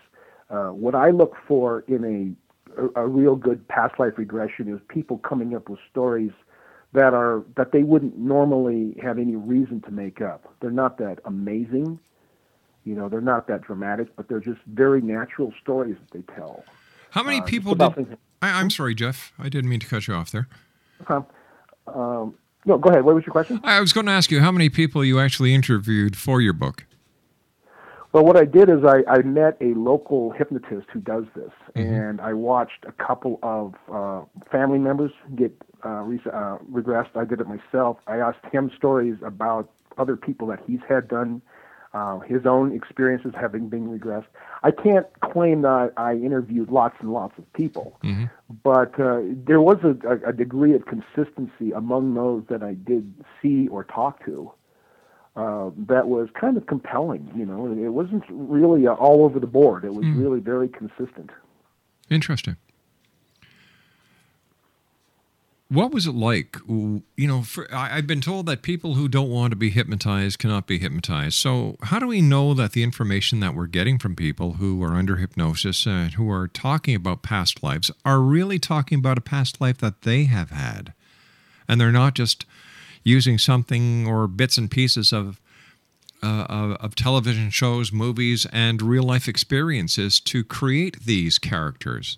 Uh, 0.49 0.69
what 0.69 0.95
I 0.95 1.11
look 1.11 1.33
for 1.47 1.83
in 1.87 2.03
a, 2.03 2.81
a 2.81 3.03
a 3.03 3.07
real 3.07 3.35
good 3.35 3.67
past 3.67 3.99
life 3.99 4.13
regression 4.17 4.73
is 4.73 4.79
people 4.87 5.17
coming 5.19 5.55
up 5.55 5.69
with 5.69 5.79
stories 5.89 6.31
that 6.93 7.13
are 7.13 7.43
that 7.57 7.71
they 7.71 7.83
wouldn't 7.83 8.17
normally 8.17 8.95
have 9.01 9.17
any 9.19 9.35
reason 9.35 9.81
to 9.81 9.91
make 9.91 10.21
up. 10.21 10.53
They're 10.61 10.71
not 10.71 10.97
that 10.99 11.19
amazing, 11.25 11.99
you 12.85 12.95
know. 12.95 13.09
They're 13.09 13.21
not 13.21 13.47
that 13.47 13.61
dramatic, 13.61 14.15
but 14.15 14.27
they're 14.29 14.39
just 14.39 14.61
very 14.67 15.01
natural 15.01 15.53
stories 15.61 15.97
that 15.99 16.11
they 16.17 16.33
tell. 16.33 16.63
How 17.11 17.23
many 17.23 17.39
Uh, 17.39 17.43
people 17.43 17.75
did? 17.75 18.17
I, 18.41 18.59
I'm 18.59 18.69
sorry, 18.69 18.95
Jeff. 18.95 19.33
I 19.39 19.49
didn't 19.49 19.69
mean 19.69 19.79
to 19.79 19.87
cut 19.87 20.07
you 20.07 20.13
off 20.13 20.31
there. 20.31 20.47
Um, 21.87 22.35
no, 22.65 22.77
go 22.77 22.89
ahead. 22.89 23.05
What 23.05 23.15
was 23.15 23.25
your 23.25 23.31
question? 23.31 23.59
I 23.63 23.79
was 23.79 23.93
going 23.93 24.07
to 24.07 24.11
ask 24.11 24.31
you 24.31 24.41
how 24.41 24.51
many 24.51 24.69
people 24.69 25.05
you 25.05 25.19
actually 25.19 25.53
interviewed 25.53 26.15
for 26.15 26.41
your 26.41 26.53
book. 26.53 26.85
Well, 28.11 28.23
what 28.23 28.37
I 28.37 28.45
did 28.45 28.69
is 28.69 28.77
I, 28.85 29.03
I 29.11 29.23
met 29.23 29.57
a 29.59 29.73
local 29.73 30.31
hypnotist 30.31 30.87
who 30.93 31.01
does 31.01 31.25
this, 31.35 31.51
and 31.75 32.21
I 32.21 32.31
watched 32.31 32.85
a 32.87 32.93
couple 32.93 33.39
of 33.43 33.73
uh, 33.91 34.21
family 34.49 34.79
members 34.79 35.11
get 35.35 35.51
uh, 35.83 36.01
re- 36.03 36.21
uh, 36.31 36.57
regressed. 36.71 37.09
I 37.15 37.25
did 37.25 37.41
it 37.41 37.47
myself. 37.47 37.97
I 38.07 38.19
asked 38.19 38.45
him 38.53 38.71
stories 38.75 39.17
about 39.21 39.69
other 39.97 40.15
people 40.15 40.47
that 40.47 40.59
he's 40.65 40.79
had 40.87 41.09
done, 41.09 41.41
uh, 41.95 42.19
his 42.19 42.45
own 42.45 42.75
experiences 42.75 43.31
having 43.39 43.69
been 43.69 43.87
regressed. 43.87 44.25
I 44.63 44.71
can't 44.71 45.07
claim 45.21 45.61
that 45.61 45.93
I 45.95 46.15
interviewed 46.15 46.69
lots 46.69 46.95
and 46.99 47.13
lots 47.13 47.37
of 47.37 47.51
people, 47.53 47.97
but 48.63 48.99
uh, 48.99 49.21
there 49.47 49.61
was 49.61 49.77
a, 49.83 50.27
a, 50.27 50.33
degree 50.33 50.75
of 50.75 50.83
consistency 50.85 51.71
among 51.71 52.13
those 52.13 52.43
that 52.49 52.61
I 52.61 52.73
did 52.73 53.13
see 53.41 53.69
or 53.69 53.85
talk 53.85 54.25
to 54.25 54.51
uh, 55.37 55.69
that 55.87 56.09
was 56.09 56.27
kind 56.39 56.57
of 56.57 56.67
compelling. 56.67 57.31
You 57.33 57.45
know, 57.45 57.67
it 57.67 57.93
wasn't 57.93 58.23
really 58.29 58.87
uh, 58.87 58.93
all 58.93 59.23
over 59.23 59.39
the 59.39 59.47
board. 59.47 59.85
It 59.85 59.93
was 59.93 60.05
Hmm. 60.05 60.21
really 60.21 60.41
very 60.41 60.67
consistent. 60.67 61.29
Interesting. 62.09 62.57
What 65.67 65.91
was 65.91 66.05
it 66.05 66.13
like? 66.13 66.57
You 66.67 67.03
know, 67.17 67.41
for, 67.41 67.73
I, 67.73 67.97
I've 67.97 68.05
been 68.05 68.21
told 68.21 68.45
that 68.45 68.61
people 68.61 68.93
who 68.93 69.07
don't 69.07 69.31
want 69.31 69.51
to 69.51 69.55
be 69.55 69.71
hypnotized 69.71 70.37
cannot 70.37 70.67
be 70.67 70.77
hypnotized. 70.77 71.35
So, 71.35 71.77
how 71.81 71.97
do 71.97 72.05
we 72.05 72.21
know 72.21 72.53
that 72.53 72.73
the 72.73 72.83
information 72.83 73.39
that 73.39 73.55
we're 73.55 73.65
getting 73.65 73.97
from 73.97 74.15
people 74.15 74.53
who 74.53 74.83
are 74.83 74.93
under 74.93 75.15
hypnosis 75.15 75.87
and 75.87 76.13
who 76.13 76.29
are 76.29 76.47
talking 76.47 76.95
about 76.95 77.23
past 77.23 77.63
lives 77.63 77.89
are 78.05 78.19
really 78.19 78.59
talking 78.59 78.99
about 78.99 79.17
a 79.17 79.21
past 79.21 79.59
life 79.59 79.79
that 79.79 80.03
they 80.03 80.25
have 80.25 80.51
had? 80.51 80.93
And 81.67 81.81
they're 81.81 81.91
not 81.91 82.13
just 82.13 82.45
using 83.03 83.39
something 83.39 84.05
or 84.07 84.27
bits 84.27 84.59
and 84.59 84.69
pieces 84.69 85.11
of 85.11 85.41
uh, 86.23 86.45
of, 86.49 86.71
of 86.73 86.95
television 86.95 87.49
shows, 87.49 87.91
movies, 87.91 88.47
and 88.51 88.81
real 88.81 89.03
life 89.03 89.27
experiences 89.27 90.19
to 90.19 90.43
create 90.43 91.03
these 91.05 91.37
characters. 91.37 92.17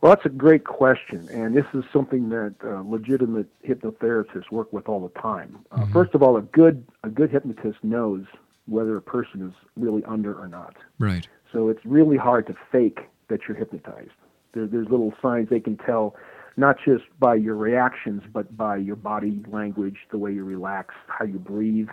Well, 0.00 0.12
that's 0.14 0.26
a 0.26 0.30
great 0.30 0.64
question, 0.64 1.28
and 1.30 1.56
this 1.56 1.64
is 1.72 1.82
something 1.92 2.28
that 2.28 2.54
uh, 2.62 2.82
legitimate 2.82 3.48
hypnotherapists 3.66 4.50
work 4.50 4.72
with 4.72 4.88
all 4.88 5.00
the 5.00 5.20
time. 5.20 5.58
Uh, 5.72 5.86
First 5.86 6.14
of 6.14 6.22
all, 6.22 6.36
a 6.36 6.42
good 6.42 6.84
a 7.02 7.08
good 7.08 7.30
hypnotist 7.30 7.78
knows 7.82 8.24
whether 8.66 8.96
a 8.96 9.02
person 9.02 9.46
is 9.48 9.54
really 9.76 10.04
under 10.04 10.34
or 10.34 10.48
not. 10.48 10.76
Right. 10.98 11.26
So 11.52 11.68
it's 11.68 11.84
really 11.84 12.16
hard 12.16 12.46
to 12.48 12.54
fake 12.70 13.00
that 13.28 13.40
you're 13.48 13.56
hypnotized. 13.56 14.10
There, 14.52 14.66
there's 14.66 14.88
little 14.88 15.14
signs 15.22 15.48
they 15.48 15.60
can 15.60 15.76
tell, 15.78 16.14
not 16.56 16.76
just 16.84 17.04
by 17.18 17.36
your 17.36 17.56
reactions, 17.56 18.22
but 18.32 18.54
by 18.56 18.76
your 18.76 18.96
body 18.96 19.40
language, 19.48 19.96
the 20.10 20.18
way 20.18 20.32
you 20.32 20.44
relax, 20.44 20.94
how 21.06 21.24
you 21.24 21.38
breathe. 21.38 21.88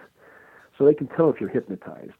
So 0.77 0.85
they 0.85 0.93
can 0.93 1.07
tell 1.07 1.29
if 1.29 1.39
you're 1.39 1.49
hypnotized. 1.49 2.19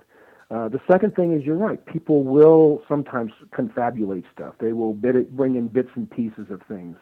Uh, 0.52 0.70
the 0.70 0.82
second 0.88 1.16
thing 1.16 1.34
is 1.34 1.44
you're 1.44 1.56
right. 1.56 1.84
People 1.86 2.24
will 2.24 2.84
sometimes 2.88 3.32
confabulate 3.52 4.24
stuff. 4.34 4.56
They 4.60 4.74
will 4.74 4.98
it, 5.04 5.36
bring 5.36 5.56
in 5.56 5.68
bits 5.68 5.90
and 5.96 6.10
pieces 6.10 6.48
of 6.50 6.62
things, 6.68 6.98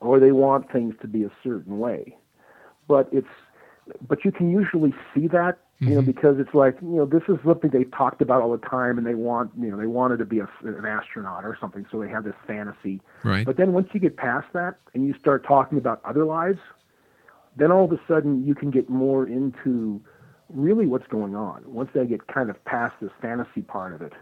or 0.00 0.20
they 0.20 0.32
want 0.32 0.70
things 0.70 0.94
to 1.00 1.08
be 1.08 1.24
a 1.24 1.30
certain 1.42 1.78
way. 1.78 2.16
But 2.88 3.08
it's 3.12 3.28
but 4.06 4.24
you 4.24 4.32
can 4.32 4.50
usually 4.50 4.94
see 5.14 5.26
that 5.28 5.58
you 5.80 5.96
know 5.96 6.02
because 6.02 6.38
it's 6.38 6.54
like 6.54 6.76
you 6.80 6.96
know 6.96 7.06
this 7.06 7.22
is 7.28 7.36
something 7.44 7.70
they've 7.70 7.90
talked 7.90 8.22
about 8.22 8.42
all 8.42 8.52
the 8.52 8.68
time, 8.68 8.98
and 8.98 9.06
they 9.06 9.14
want 9.14 9.50
you 9.58 9.70
know 9.70 9.76
they 9.76 9.86
wanted 9.86 10.18
to 10.18 10.24
be 10.24 10.38
a, 10.38 10.48
an 10.62 10.84
astronaut 10.86 11.44
or 11.44 11.56
something, 11.60 11.86
so 11.90 12.00
they 12.00 12.08
have 12.08 12.24
this 12.24 12.34
fantasy. 12.46 13.00
Right. 13.24 13.44
But 13.44 13.56
then 13.56 13.72
once 13.72 13.88
you 13.92 14.00
get 14.00 14.16
past 14.16 14.46
that 14.52 14.76
and 14.94 15.06
you 15.06 15.14
start 15.18 15.44
talking 15.44 15.78
about 15.78 16.00
other 16.04 16.24
lives, 16.24 16.60
then 17.56 17.72
all 17.72 17.84
of 17.84 17.92
a 17.92 18.00
sudden 18.06 18.46
you 18.46 18.54
can 18.54 18.70
get 18.70 18.88
more 18.88 19.26
into 19.26 20.00
really 20.52 20.86
what's 20.86 21.06
going 21.06 21.34
on 21.34 21.62
once 21.66 21.90
they 21.94 22.06
get 22.06 22.26
kind 22.26 22.50
of 22.50 22.64
past 22.64 22.94
this 23.00 23.10
fantasy 23.20 23.62
part 23.62 23.94
of 23.94 24.02
it. 24.02 24.12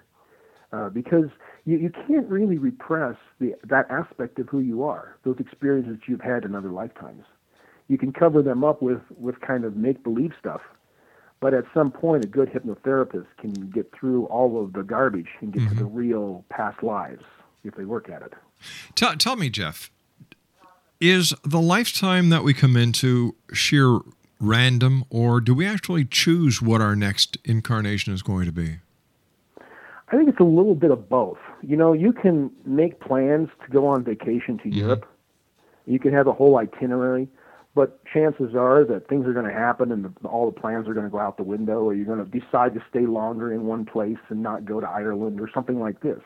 Uh, 0.73 0.88
because 0.88 1.29
you, 1.64 1.77
you 1.79 1.90
can't 2.07 2.29
really 2.29 2.57
repress 2.57 3.16
the, 3.40 3.55
that 3.64 3.90
aspect 3.90 4.38
of 4.38 4.49
who 4.49 4.61
you 4.61 4.85
are, 4.85 5.16
those 5.25 5.37
experiences 5.40 5.99
you've 6.07 6.21
had 6.21 6.45
in 6.45 6.55
other 6.55 6.71
lifetimes. 6.71 7.25
You 7.88 7.99
can 7.99 8.12
cover 8.12 8.40
them 8.40 8.62
up 8.62 8.81
with, 8.81 9.01
with 9.19 9.40
kind 9.40 9.64
of 9.64 9.77
make 9.77 10.05
believe 10.05 10.31
stuff, 10.38 10.61
but 11.40 11.55
at 11.55 11.64
some 11.75 11.90
point, 11.90 12.25
a 12.25 12.29
good 12.29 12.51
hypnotherapist 12.51 13.27
can 13.40 13.53
get 13.71 13.90
through 13.93 14.27
all 14.27 14.62
of 14.62 14.75
the 14.75 14.83
garbage 14.83 15.29
and 15.40 15.53
get 15.53 15.69
to 15.71 15.75
the 15.75 15.87
real 15.87 16.45
past 16.51 16.83
lives 16.83 17.25
if 17.64 17.75
they 17.75 17.85
work 17.85 18.09
at 18.09 18.23
it. 18.23 18.35
Tell, 18.95 19.16
tell 19.16 19.37
me, 19.37 19.51
Jeff, 19.51 19.90
is 21.01 21.35
the 21.43 21.61
lifetime 21.61 22.29
that 22.29 22.45
we 22.45 22.53
come 22.53 22.77
into 22.77 23.35
sheer 23.53 24.01
random, 24.40 25.05
or 25.11 25.40
do 25.40 25.55
we 25.55 25.66
actually 25.66 26.05
choose 26.05 26.61
what 26.61 26.81
our 26.81 26.96
next 26.96 27.38
incarnation 27.44 28.12
is 28.12 28.22
going 28.22 28.46
to 28.46 28.53
be? 28.53 28.79
I 30.12 30.16
think 30.16 30.29
it's 30.29 30.40
a 30.40 30.44
little 30.44 30.74
bit 30.74 30.90
of 30.90 31.09
both. 31.09 31.38
You 31.62 31.76
know, 31.76 31.92
you 31.92 32.12
can 32.12 32.50
make 32.64 33.00
plans 33.00 33.48
to 33.64 33.70
go 33.70 33.87
on 33.87 34.03
vacation 34.03 34.59
to 34.59 34.64
mm-hmm. 34.64 34.79
Europe. 34.79 35.07
You 35.87 35.98
can 35.98 36.12
have 36.12 36.26
a 36.26 36.33
whole 36.33 36.59
itinerary, 36.59 37.29
but 37.74 38.05
chances 38.05 38.55
are 38.55 38.85
that 38.85 39.09
things 39.09 39.26
are 39.26 39.33
going 39.33 39.46
to 39.46 39.53
happen 39.53 39.92
and 39.92 40.05
the, 40.05 40.29
all 40.29 40.50
the 40.50 40.61
plans 40.61 40.88
are 40.88 40.94
going 40.94 41.07
to 41.07 41.11
go 41.11 41.20
out 41.20 41.37
the 41.37 41.44
window, 41.44 41.81
or 41.81 41.94
you're 41.94 42.07
going 42.07 42.24
to 42.24 42.40
decide 42.40 42.74
to 42.74 42.83
stay 42.90 43.07
longer 43.07 43.53
in 43.53 43.66
one 43.66 43.85
place 43.85 44.18
and 44.29 44.42
not 44.42 44.64
go 44.64 44.81
to 44.81 44.88
Ireland 44.88 45.40
or 45.40 45.48
something 45.53 45.79
like 45.79 46.00
this. 46.00 46.20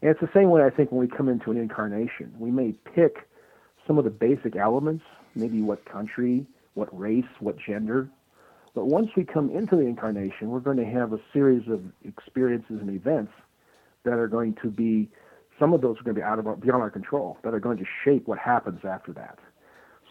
And 0.00 0.10
it's 0.10 0.20
the 0.20 0.30
same 0.32 0.50
way 0.50 0.62
I 0.64 0.70
think 0.70 0.92
when 0.92 1.00
we 1.00 1.08
come 1.08 1.28
into 1.28 1.50
an 1.50 1.58
incarnation. 1.58 2.32
We 2.38 2.50
may 2.50 2.72
pick 2.94 3.28
some 3.86 3.98
of 3.98 4.04
the 4.04 4.10
basic 4.10 4.56
elements, 4.56 5.04
maybe 5.34 5.60
what 5.60 5.84
country, 5.84 6.46
what 6.74 6.88
race, 6.96 7.24
what 7.40 7.56
gender, 7.58 8.08
but 8.74 8.86
once 8.86 9.08
we 9.16 9.24
come 9.24 9.50
into 9.50 9.74
the 9.74 9.82
incarnation, 9.82 10.50
we're 10.50 10.60
going 10.60 10.76
to 10.76 10.84
have 10.84 11.12
a 11.12 11.18
series 11.32 11.68
of 11.68 11.80
experiences 12.04 12.80
and 12.80 12.90
events 12.90 13.32
that 14.04 14.14
are 14.14 14.28
going 14.28 14.54
to 14.62 14.70
be, 14.70 15.08
some 15.58 15.72
of 15.72 15.80
those 15.80 15.98
are 15.98 16.04
going 16.04 16.14
to 16.14 16.20
be 16.20 16.24
out 16.24 16.38
of 16.38 16.46
our, 16.46 16.54
beyond 16.54 16.82
our 16.82 16.90
control, 16.90 17.38
that 17.42 17.52
are 17.52 17.60
going 17.60 17.78
to 17.78 17.84
shape 18.04 18.28
what 18.28 18.38
happens 18.38 18.80
after 18.84 19.12
that. 19.12 19.38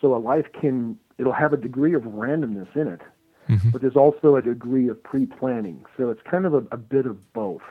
So 0.01 0.15
a 0.15 0.17
life 0.17 0.45
can, 0.59 0.99
it'll 1.17 1.31
have 1.31 1.53
a 1.53 1.57
degree 1.57 1.93
of 1.93 2.03
randomness 2.03 2.75
in 2.75 2.87
it, 2.87 3.01
mm-hmm. 3.47 3.69
but 3.69 3.81
there's 3.81 3.95
also 3.95 4.35
a 4.35 4.41
degree 4.41 4.89
of 4.89 5.01
pre-planning. 5.01 5.85
So 5.95 6.09
it's 6.09 6.21
kind 6.29 6.45
of 6.45 6.53
a, 6.53 6.63
a 6.71 6.77
bit 6.77 7.05
of 7.05 7.33
both. 7.33 7.61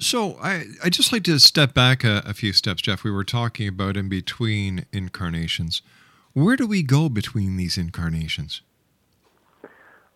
So 0.00 0.36
I 0.40 0.64
I 0.84 0.90
just 0.90 1.12
like 1.12 1.24
to 1.24 1.40
step 1.40 1.74
back 1.74 2.04
a, 2.04 2.22
a 2.24 2.32
few 2.32 2.52
steps, 2.52 2.82
Jeff. 2.82 3.02
We 3.02 3.10
were 3.10 3.24
talking 3.24 3.66
about 3.66 3.96
in 3.96 4.08
between 4.08 4.86
incarnations. 4.92 5.82
Where 6.38 6.54
do 6.54 6.68
we 6.68 6.84
go 6.84 7.08
between 7.08 7.56
these 7.56 7.76
incarnations? 7.76 8.62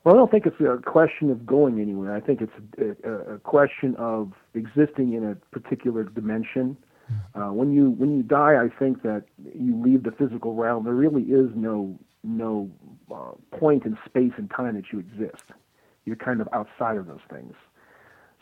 Well, 0.04 0.14
I 0.14 0.18
don't 0.18 0.30
think 0.30 0.46
it's 0.46 0.60
a 0.60 0.80
question 0.88 1.30
of 1.32 1.44
going 1.44 1.80
anywhere. 1.80 2.14
I 2.14 2.20
think 2.20 2.40
it's 2.40 2.52
a, 2.78 3.08
a, 3.08 3.34
a 3.34 3.38
question 3.40 3.96
of 3.96 4.32
existing 4.54 5.14
in 5.14 5.24
a 5.24 5.34
particular 5.50 6.04
dimension. 6.04 6.76
Uh, 7.34 7.48
when 7.48 7.72
you 7.72 7.90
when 7.90 8.16
you 8.16 8.22
die, 8.22 8.54
I 8.54 8.68
think 8.78 9.02
that 9.02 9.24
you 9.52 9.76
leave 9.82 10.04
the 10.04 10.12
physical 10.12 10.54
realm. 10.54 10.84
There 10.84 10.94
really 10.94 11.24
is 11.24 11.50
no 11.56 11.98
no 12.22 12.70
uh, 13.12 13.32
point 13.58 13.84
in 13.84 13.98
space 14.06 14.32
and 14.36 14.48
time 14.48 14.76
that 14.76 14.92
you 14.92 15.00
exist. 15.00 15.42
You're 16.04 16.16
kind 16.16 16.40
of 16.40 16.48
outside 16.52 16.98
of 16.98 17.08
those 17.08 17.20
things. 17.28 17.54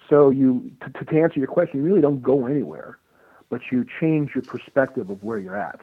So 0.09 0.29
you, 0.29 0.71
to, 0.83 1.05
to 1.05 1.19
answer 1.19 1.39
your 1.39 1.49
question, 1.49 1.81
you 1.81 1.87
really 1.87 2.03
don't 2.03 2.23
go 2.23 2.47
anywhere, 2.47 2.99
but 3.49 3.63
you 3.73 3.87
change 4.01 4.35
your 4.35 4.43
perspective 4.43 5.09
of 5.09 5.23
where 5.23 5.39
you're 5.39 5.57
at. 5.57 5.81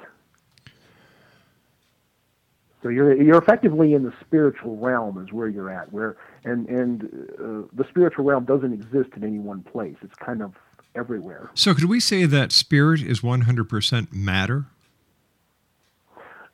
So 2.83 2.89
you're 2.89 3.19
you're 3.21 3.37
effectively 3.37 3.93
in 3.93 4.03
the 4.03 4.13
spiritual 4.21 4.77
realm 4.77 5.23
is 5.23 5.33
where 5.33 5.47
you're 5.47 5.71
at, 5.71 5.91
where 5.91 6.15
and 6.45 6.67
and 6.69 7.03
uh, 7.39 7.67
the 7.73 7.85
spiritual 7.89 8.23
realm 8.25 8.45
doesn't 8.45 8.71
exist 8.73 9.09
in 9.15 9.23
any 9.23 9.39
one 9.39 9.63
place. 9.63 9.95
It's 10.03 10.13
kind 10.15 10.41
of 10.43 10.53
everywhere. 10.95 11.49
So, 11.53 11.73
could 11.73 11.85
we 11.85 11.99
say 11.99 12.25
that 12.25 12.51
spirit 12.51 13.01
is 13.01 13.21
100% 13.21 14.13
matter? 14.13 14.65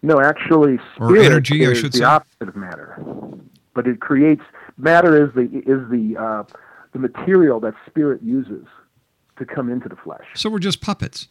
No, 0.01 0.19
actually, 0.21 0.80
Or 0.99 1.09
spirit 1.09 1.26
energy, 1.26 1.65
I 1.65 1.71
is 1.71 1.78
should 1.80 1.93
the 1.93 1.99
say. 1.99 2.03
opposite 2.03 2.49
of 2.49 2.55
matter. 2.55 3.01
But 3.74 3.88
it 3.88 3.99
creates 4.01 4.41
matter 4.78 5.26
is 5.26 5.34
the 5.34 5.43
is 5.65 5.89
the 5.89 6.17
uh, 6.19 6.43
the 6.93 6.99
material 6.99 7.59
that 7.61 7.74
spirit 7.88 8.21
uses 8.21 8.65
to 9.38 9.45
come 9.45 9.69
into 9.69 9.89
the 9.89 9.95
flesh. 9.95 10.26
So, 10.36 10.49
we're 10.49 10.59
just 10.59 10.82
puppets. 10.82 11.28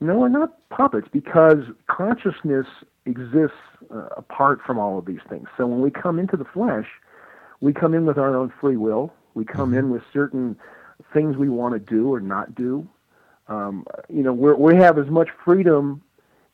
No, 0.00 0.18
we're 0.18 0.28
not 0.28 0.68
puppets 0.68 1.08
because 1.10 1.58
consciousness 1.88 2.66
exists 3.06 3.56
uh, 3.94 4.08
apart 4.16 4.60
from 4.66 4.78
all 4.78 4.98
of 4.98 5.06
these 5.06 5.20
things. 5.28 5.48
So 5.56 5.66
when 5.66 5.80
we 5.80 5.90
come 5.90 6.18
into 6.18 6.36
the 6.36 6.44
flesh, 6.44 6.86
we 7.60 7.72
come 7.72 7.94
in 7.94 8.04
with 8.04 8.18
our 8.18 8.36
own 8.36 8.52
free 8.60 8.76
will. 8.76 9.12
We 9.34 9.44
come 9.44 9.74
in 9.74 9.90
with 9.90 10.02
certain 10.12 10.56
things 11.12 11.36
we 11.36 11.48
want 11.48 11.74
to 11.74 11.78
do 11.78 12.12
or 12.12 12.20
not 12.20 12.54
do. 12.54 12.88
Um, 13.48 13.86
you 14.08 14.22
know, 14.22 14.32
we're, 14.32 14.56
we 14.56 14.76
have 14.76 14.98
as 14.98 15.08
much 15.08 15.28
freedom 15.44 16.02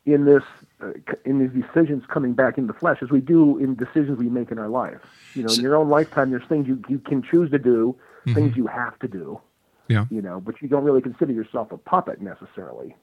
in 0.05 0.25
this 0.25 0.43
uh, 0.81 0.91
in 1.25 1.39
these 1.39 1.63
decisions 1.63 2.03
coming 2.13 2.33
back 2.33 2.57
into 2.57 2.73
the 2.73 2.77
flesh 2.77 2.99
as 3.01 3.09
we 3.09 3.21
do 3.21 3.57
in 3.57 3.75
decisions 3.75 4.19
we 4.19 4.29
make 4.29 4.51
in 4.51 4.59
our 4.59 4.67
life. 4.67 4.99
You 5.33 5.43
know, 5.43 5.53
in 5.53 5.61
your 5.61 5.75
own 5.75 5.89
lifetime, 5.89 6.29
there's 6.29 6.47
things 6.47 6.67
you 6.67 6.81
you 6.87 6.99
can 6.99 7.23
choose 7.23 7.49
to 7.51 7.59
do, 7.59 7.95
things 8.25 8.55
you 8.55 8.67
have 8.67 8.99
to 8.99 9.07
do. 9.07 9.39
Yeah. 9.87 10.05
You 10.09 10.21
know, 10.21 10.39
but 10.39 10.61
you 10.61 10.67
don't 10.67 10.83
really 10.83 11.01
consider 11.01 11.33
yourself 11.33 11.71
a 11.71 11.77
puppet 11.77 12.21
necessarily, 12.21 12.95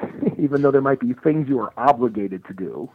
even 0.38 0.62
though 0.62 0.70
there 0.70 0.80
might 0.80 1.00
be 1.00 1.12
things 1.12 1.48
you 1.48 1.58
are 1.60 1.72
obligated 1.76 2.44
to 2.46 2.54
do. 2.54 2.90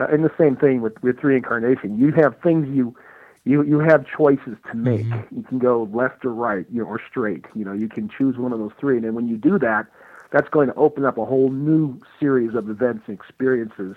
Uh, 0.00 0.06
and 0.10 0.24
the 0.24 0.32
same 0.36 0.56
thing 0.56 0.80
with 0.80 1.00
with 1.02 1.22
reincarnation. 1.22 1.98
You 1.98 2.10
have 2.12 2.34
things 2.42 2.66
you 2.74 2.96
you 3.44 3.62
you 3.62 3.78
have 3.78 4.04
choices 4.06 4.56
to 4.70 4.76
make. 4.76 5.06
You 5.30 5.42
can 5.48 5.58
go 5.58 5.88
left 5.92 6.24
or 6.24 6.32
right, 6.32 6.66
you 6.72 6.82
know, 6.82 6.88
or 6.88 7.00
straight. 7.08 7.44
You 7.54 7.64
know, 7.64 7.72
you 7.72 7.88
can 7.88 8.08
choose 8.08 8.36
one 8.36 8.52
of 8.52 8.58
those 8.58 8.72
three, 8.80 8.96
and 8.96 9.04
then 9.04 9.14
when 9.14 9.28
you 9.28 9.36
do 9.36 9.58
that, 9.60 9.86
that's 10.32 10.48
going 10.48 10.68
to 10.68 10.74
open 10.74 11.04
up 11.04 11.16
a 11.16 11.24
whole 11.24 11.50
new 11.50 12.00
series 12.18 12.54
of 12.54 12.68
events 12.68 13.04
and 13.06 13.16
experiences 13.16 13.94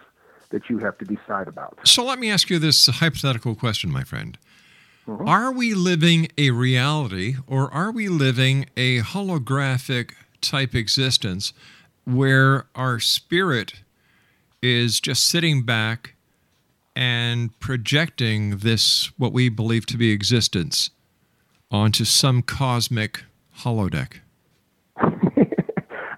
that 0.49 0.69
you 0.69 0.77
have 0.77 0.97
to 0.99 1.05
decide 1.05 1.47
about. 1.47 1.79
So, 1.83 2.03
let 2.03 2.19
me 2.19 2.29
ask 2.29 2.49
you 2.49 2.59
this 2.59 2.85
hypothetical 2.85 3.55
question, 3.55 3.91
my 3.91 4.03
friend. 4.03 4.37
Mm-hmm. 5.07 5.27
Are 5.27 5.51
we 5.51 5.73
living 5.73 6.27
a 6.37 6.51
reality 6.51 7.35
or 7.47 7.73
are 7.73 7.91
we 7.91 8.09
living 8.09 8.67
a 8.75 8.99
holographic 8.99 10.11
type 10.41 10.75
existence 10.75 11.53
where 12.07 12.67
our 12.73 12.99
spirit 12.99 13.73
is 14.61 15.01
just 15.01 15.27
sitting 15.27 15.63
back 15.63 16.15
and 16.95 17.57
projecting 17.59 18.59
this, 18.59 19.11
what 19.17 19.33
we 19.33 19.49
believe 19.49 19.85
to 19.87 19.97
be 19.97 20.11
existence, 20.11 20.89
onto 21.69 22.05
some 22.05 22.41
cosmic 22.41 23.23
holodeck? 23.59 24.19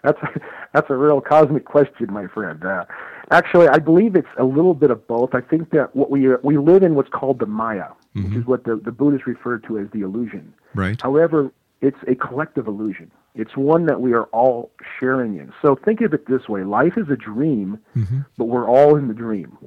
That's 0.03 0.21
a, 0.21 0.27
that's 0.73 0.89
a 0.89 0.95
real 0.95 1.19
cosmic 1.19 1.65
question, 1.65 2.13
my 2.13 2.27
friend. 2.27 2.63
Uh, 2.63 2.85
actually, 3.31 3.67
I 3.67 3.79
believe 3.79 4.15
it's 4.15 4.29
a 4.37 4.45
little 4.45 4.73
bit 4.73 4.91
of 4.91 5.05
both. 5.07 5.35
I 5.35 5.41
think 5.41 5.71
that 5.71 5.93
what 5.93 6.09
we 6.09 6.29
we 6.41 6.57
live 6.57 6.83
in 6.83 6.95
what's 6.95 7.09
called 7.09 7.39
the 7.39 7.45
Maya, 7.45 7.87
which 8.13 8.33
is 8.33 8.45
what 8.45 8.63
the, 8.63 8.77
the 8.77 8.93
Buddhists 8.93 9.27
refer 9.27 9.57
to 9.59 9.77
as 9.77 9.87
the 9.91 10.01
illusion. 10.01 10.53
Right. 10.73 10.99
However, 11.01 11.51
it's 11.81 11.97
a 12.07 12.15
collective 12.15 12.67
illusion. 12.67 13.11
It's 13.39 13.55
one 13.55 13.85
that 13.85 14.01
we 14.01 14.13
are 14.13 14.25
all 14.25 14.71
sharing 14.99 15.37
in. 15.37 15.53
So 15.61 15.75
think 15.75 16.01
of 16.01 16.13
it 16.13 16.27
this 16.27 16.49
way: 16.49 16.63
life 16.63 16.97
is 16.97 17.09
a 17.09 17.15
dream, 17.15 17.79
but 18.37 18.45
we're 18.45 18.67
all 18.67 18.95
in 18.97 19.07
the 19.07 19.13
dream. 19.13 19.57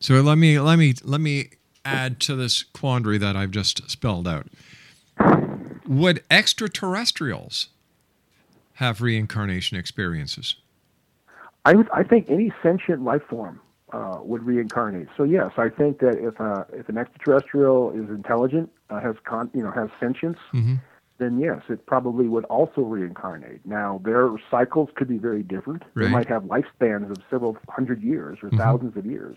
So 0.00 0.20
let 0.20 0.36
me 0.36 0.60
let 0.60 0.78
me 0.78 0.94
let 1.02 1.20
me 1.20 1.50
add 1.84 2.20
to 2.20 2.36
this 2.36 2.62
quandary 2.62 3.16
that 3.18 3.36
I've 3.36 3.52
just 3.52 3.88
spelled 3.90 4.28
out. 4.28 4.46
Would 5.88 6.22
extraterrestrials 6.30 7.68
have 8.74 9.00
reincarnation 9.00 9.78
experiences? 9.78 10.56
I 11.64 11.74
would, 11.74 11.88
I 11.92 12.02
think 12.02 12.28
any 12.28 12.52
sentient 12.62 13.02
life 13.02 13.22
form 13.28 13.60
uh, 13.92 14.18
would 14.20 14.42
reincarnate. 14.42 15.08
So 15.16 15.22
yes, 15.24 15.52
I 15.56 15.68
think 15.68 16.00
that 16.00 16.16
if 16.18 16.38
uh, 16.40 16.64
if 16.72 16.88
an 16.88 16.98
extraterrestrial 16.98 17.92
is 17.92 18.10
intelligent, 18.10 18.70
uh, 18.90 19.00
has 19.00 19.16
con- 19.24 19.50
you 19.54 19.62
know 19.62 19.70
has 19.70 19.88
sentience, 19.98 20.38
Mhm. 20.52 20.80
Then 21.18 21.38
yes, 21.38 21.62
it 21.68 21.86
probably 21.86 22.28
would 22.28 22.44
also 22.44 22.82
reincarnate. 22.82 23.60
Now 23.64 24.00
their 24.04 24.30
cycles 24.50 24.90
could 24.94 25.08
be 25.08 25.18
very 25.18 25.42
different. 25.42 25.82
They 25.94 26.08
might 26.08 26.26
have 26.28 26.44
lifespans 26.44 27.10
of 27.10 27.18
several 27.30 27.56
hundred 27.68 28.02
years 28.02 28.38
or 28.42 28.50
Mhm. 28.50 28.58
thousands 28.58 28.96
of 28.96 29.06
years, 29.06 29.36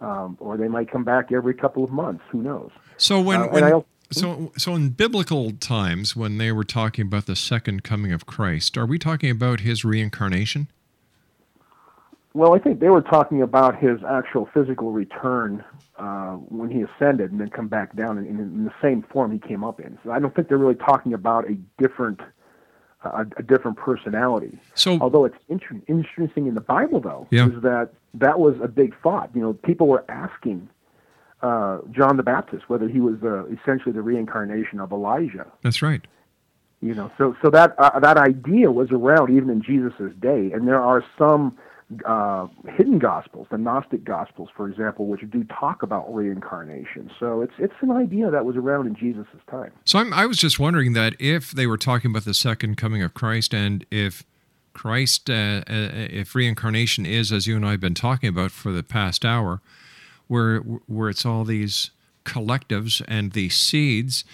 um, 0.00 0.36
or 0.40 0.56
they 0.56 0.68
might 0.68 0.90
come 0.90 1.04
back 1.04 1.32
every 1.32 1.54
couple 1.54 1.84
of 1.84 1.90
months. 1.90 2.24
Who 2.30 2.42
knows? 2.42 2.70
So 2.96 3.20
when, 3.20 3.42
Uh, 3.42 3.48
when 3.48 3.64
I 3.64 3.82
so 4.10 4.52
so 4.56 4.74
in 4.74 4.90
biblical 4.90 5.50
times 5.52 6.14
when 6.14 6.38
they 6.38 6.52
were 6.52 6.64
talking 6.64 7.06
about 7.06 7.26
the 7.26 7.36
second 7.36 7.82
coming 7.82 8.12
of 8.12 8.24
Christ, 8.26 8.78
are 8.78 8.86
we 8.86 8.98
talking 8.98 9.30
about 9.30 9.60
his 9.60 9.84
reincarnation? 9.84 10.68
Well, 12.36 12.54
I 12.54 12.58
think 12.58 12.80
they 12.80 12.90
were 12.90 13.00
talking 13.00 13.40
about 13.40 13.78
his 13.78 13.98
actual 14.06 14.46
physical 14.52 14.92
return 14.92 15.64
uh, 15.98 16.32
when 16.34 16.68
he 16.70 16.82
ascended 16.82 17.32
and 17.32 17.40
then 17.40 17.48
come 17.48 17.66
back 17.66 17.96
down 17.96 18.18
in, 18.18 18.26
in 18.26 18.64
the 18.64 18.74
same 18.82 19.02
form 19.10 19.32
he 19.32 19.38
came 19.38 19.64
up 19.64 19.80
in. 19.80 19.98
So 20.04 20.10
I 20.10 20.18
don't 20.18 20.34
think 20.36 20.48
they're 20.48 20.58
really 20.58 20.74
talking 20.74 21.14
about 21.14 21.48
a 21.48 21.54
different 21.82 22.20
uh, 23.02 23.24
a 23.38 23.42
different 23.42 23.78
personality. 23.78 24.58
So, 24.74 24.98
although 25.00 25.24
it's 25.24 25.38
inter- 25.48 25.80
interesting 25.86 26.46
in 26.46 26.54
the 26.54 26.60
Bible, 26.60 27.00
though, 27.00 27.26
Yeah. 27.30 27.46
is 27.48 27.62
that 27.62 27.90
that 28.12 28.38
was 28.38 28.54
a 28.62 28.68
big 28.68 28.94
thought. 29.02 29.30
You 29.34 29.40
know, 29.40 29.52
people 29.54 29.86
were 29.86 30.04
asking 30.10 30.68
uh, 31.40 31.78
John 31.90 32.18
the 32.18 32.22
Baptist 32.22 32.68
whether 32.68 32.86
he 32.86 33.00
was 33.00 33.16
uh, 33.22 33.46
essentially 33.46 33.92
the 33.92 34.02
reincarnation 34.02 34.78
of 34.80 34.92
Elijah. 34.92 35.46
That's 35.62 35.80
right. 35.80 36.06
You 36.82 36.94
know, 36.94 37.10
so 37.16 37.34
so 37.40 37.48
that 37.48 37.74
uh, 37.78 37.98
that 38.00 38.18
idea 38.18 38.70
was 38.70 38.92
around 38.92 39.34
even 39.34 39.48
in 39.48 39.62
Jesus' 39.62 40.12
day, 40.20 40.52
and 40.52 40.68
there 40.68 40.82
are 40.82 41.02
some 41.16 41.56
uh, 42.04 42.48
hidden 42.76 42.98
gospels, 42.98 43.46
the 43.50 43.58
Gnostic 43.58 44.04
gospels, 44.04 44.48
for 44.56 44.68
example, 44.68 45.06
which 45.06 45.20
do 45.30 45.44
talk 45.44 45.82
about 45.82 46.12
reincarnation. 46.12 47.10
So 47.18 47.42
it's 47.42 47.52
it's 47.58 47.74
an 47.80 47.90
idea 47.90 48.30
that 48.30 48.44
was 48.44 48.56
around 48.56 48.86
in 48.86 48.96
Jesus' 48.96 49.26
time. 49.48 49.72
So 49.84 49.98
I'm, 50.00 50.12
I 50.12 50.26
was 50.26 50.38
just 50.38 50.58
wondering 50.58 50.94
that 50.94 51.14
if 51.20 51.52
they 51.52 51.66
were 51.66 51.78
talking 51.78 52.10
about 52.10 52.24
the 52.24 52.34
second 52.34 52.76
coming 52.76 53.02
of 53.02 53.14
Christ, 53.14 53.54
and 53.54 53.86
if 53.90 54.24
Christ, 54.72 55.30
uh, 55.30 55.32
uh, 55.32 55.62
if 55.68 56.34
reincarnation 56.34 57.06
is 57.06 57.30
as 57.30 57.46
you 57.46 57.56
and 57.56 57.64
I 57.64 57.72
have 57.72 57.80
been 57.80 57.94
talking 57.94 58.28
about 58.28 58.50
for 58.50 58.72
the 58.72 58.82
past 58.82 59.24
hour, 59.24 59.60
where 60.26 60.58
where 60.58 61.08
it's 61.08 61.24
all 61.24 61.44
these 61.44 61.90
collectives 62.24 63.00
and 63.06 63.32
these 63.32 63.56
seeds, 63.56 64.24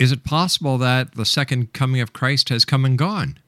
is 0.00 0.10
it 0.10 0.24
possible 0.24 0.78
that 0.78 1.14
the 1.14 1.24
second 1.24 1.72
coming 1.72 2.00
of 2.00 2.12
Christ 2.12 2.48
has 2.48 2.64
come 2.64 2.84
and 2.84 2.98
gone? 2.98 3.38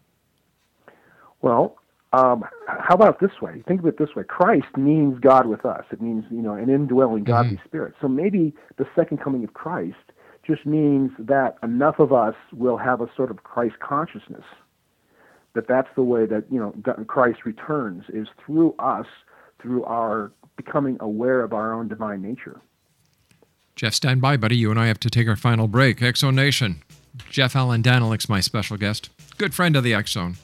Well, 1.42 1.76
um, 2.14 2.44
how 2.66 2.94
about 2.94 3.18
this 3.18 3.40
way? 3.42 3.62
Think 3.66 3.80
of 3.80 3.86
it 3.86 3.98
this 3.98 4.14
way: 4.14 4.22
Christ 4.22 4.76
means 4.76 5.18
God 5.18 5.46
with 5.46 5.64
us. 5.64 5.84
It 5.90 6.00
means 6.00 6.24
you 6.30 6.42
know 6.42 6.54
an 6.54 6.70
indwelling 6.70 7.24
godly 7.24 7.60
spirit. 7.64 7.94
So 8.00 8.06
maybe 8.06 8.54
the 8.76 8.86
second 8.94 9.18
coming 9.18 9.42
of 9.42 9.54
Christ 9.54 9.96
just 10.46 10.64
means 10.64 11.10
that 11.18 11.56
enough 11.62 11.98
of 11.98 12.12
us 12.12 12.36
will 12.52 12.76
have 12.76 13.00
a 13.00 13.08
sort 13.16 13.30
of 13.30 13.42
Christ 13.42 13.80
consciousness. 13.80 14.44
That 15.54 15.66
that's 15.66 15.88
the 15.96 16.02
way 16.02 16.26
that 16.26 16.44
you 16.50 16.60
know 16.60 16.72
Christ 17.06 17.40
returns 17.44 18.04
is 18.10 18.28
through 18.44 18.74
us, 18.78 19.06
through 19.60 19.84
our 19.84 20.30
becoming 20.56 20.96
aware 21.00 21.42
of 21.42 21.52
our 21.52 21.72
own 21.72 21.88
divine 21.88 22.22
nature. 22.22 22.60
Jeff, 23.74 23.94
stand 23.94 24.20
by, 24.20 24.36
buddy. 24.36 24.56
You 24.56 24.70
and 24.70 24.78
I 24.78 24.86
have 24.86 25.00
to 25.00 25.10
take 25.10 25.26
our 25.26 25.36
final 25.36 25.66
break. 25.66 25.98
Exo 25.98 26.32
Nation. 26.32 26.80
Jeff 27.28 27.56
Allen 27.56 27.82
Danelek's 27.82 28.28
my 28.28 28.40
special 28.40 28.76
guest, 28.76 29.10
good 29.38 29.54
friend 29.54 29.76
of 29.76 29.84
the 29.84 29.94
X 29.94 30.12
Zone. 30.12 30.36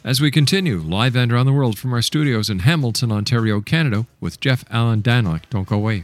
As 0.03 0.19
we 0.19 0.31
continue 0.31 0.79
live 0.79 1.15
and 1.15 1.31
around 1.31 1.45
the 1.45 1.53
world 1.53 1.77
from 1.79 1.93
our 1.93 2.01
studios 2.01 2.49
in 2.49 2.59
Hamilton, 2.59 3.13
Ontario, 3.13 3.61
Canada, 3.61 4.07
with 4.19 4.41
Jeff 4.41 4.65
Allen 4.69 5.01
Danelek. 5.01 5.43
Don't 5.49 5.69
go 5.69 5.77
away. 5.77 6.03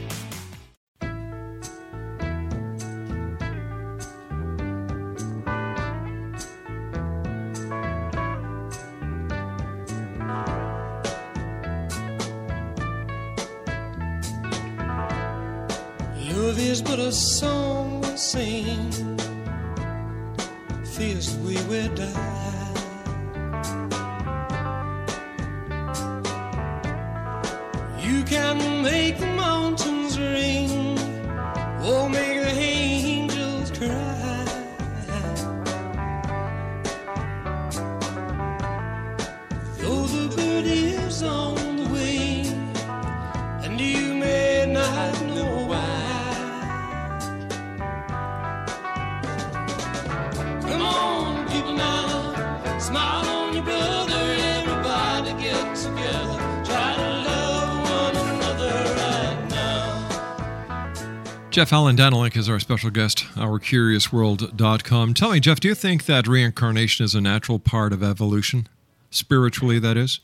Jeff 61.51 61.73
Allen 61.73 61.97
Danelek 61.97 62.37
is 62.37 62.47
our 62.47 62.61
special 62.61 62.89
guest, 62.89 63.25
ourcuriousworld.com. 63.35 65.13
Tell 65.13 65.31
me, 65.31 65.41
Jeff, 65.41 65.59
do 65.59 65.67
you 65.67 65.75
think 65.75 66.05
that 66.05 66.25
reincarnation 66.25 67.03
is 67.03 67.13
a 67.13 67.19
natural 67.19 67.59
part 67.59 67.91
of 67.91 68.01
evolution? 68.01 68.69
Spiritually, 69.09 69.77
that 69.77 69.97
is? 69.97 70.21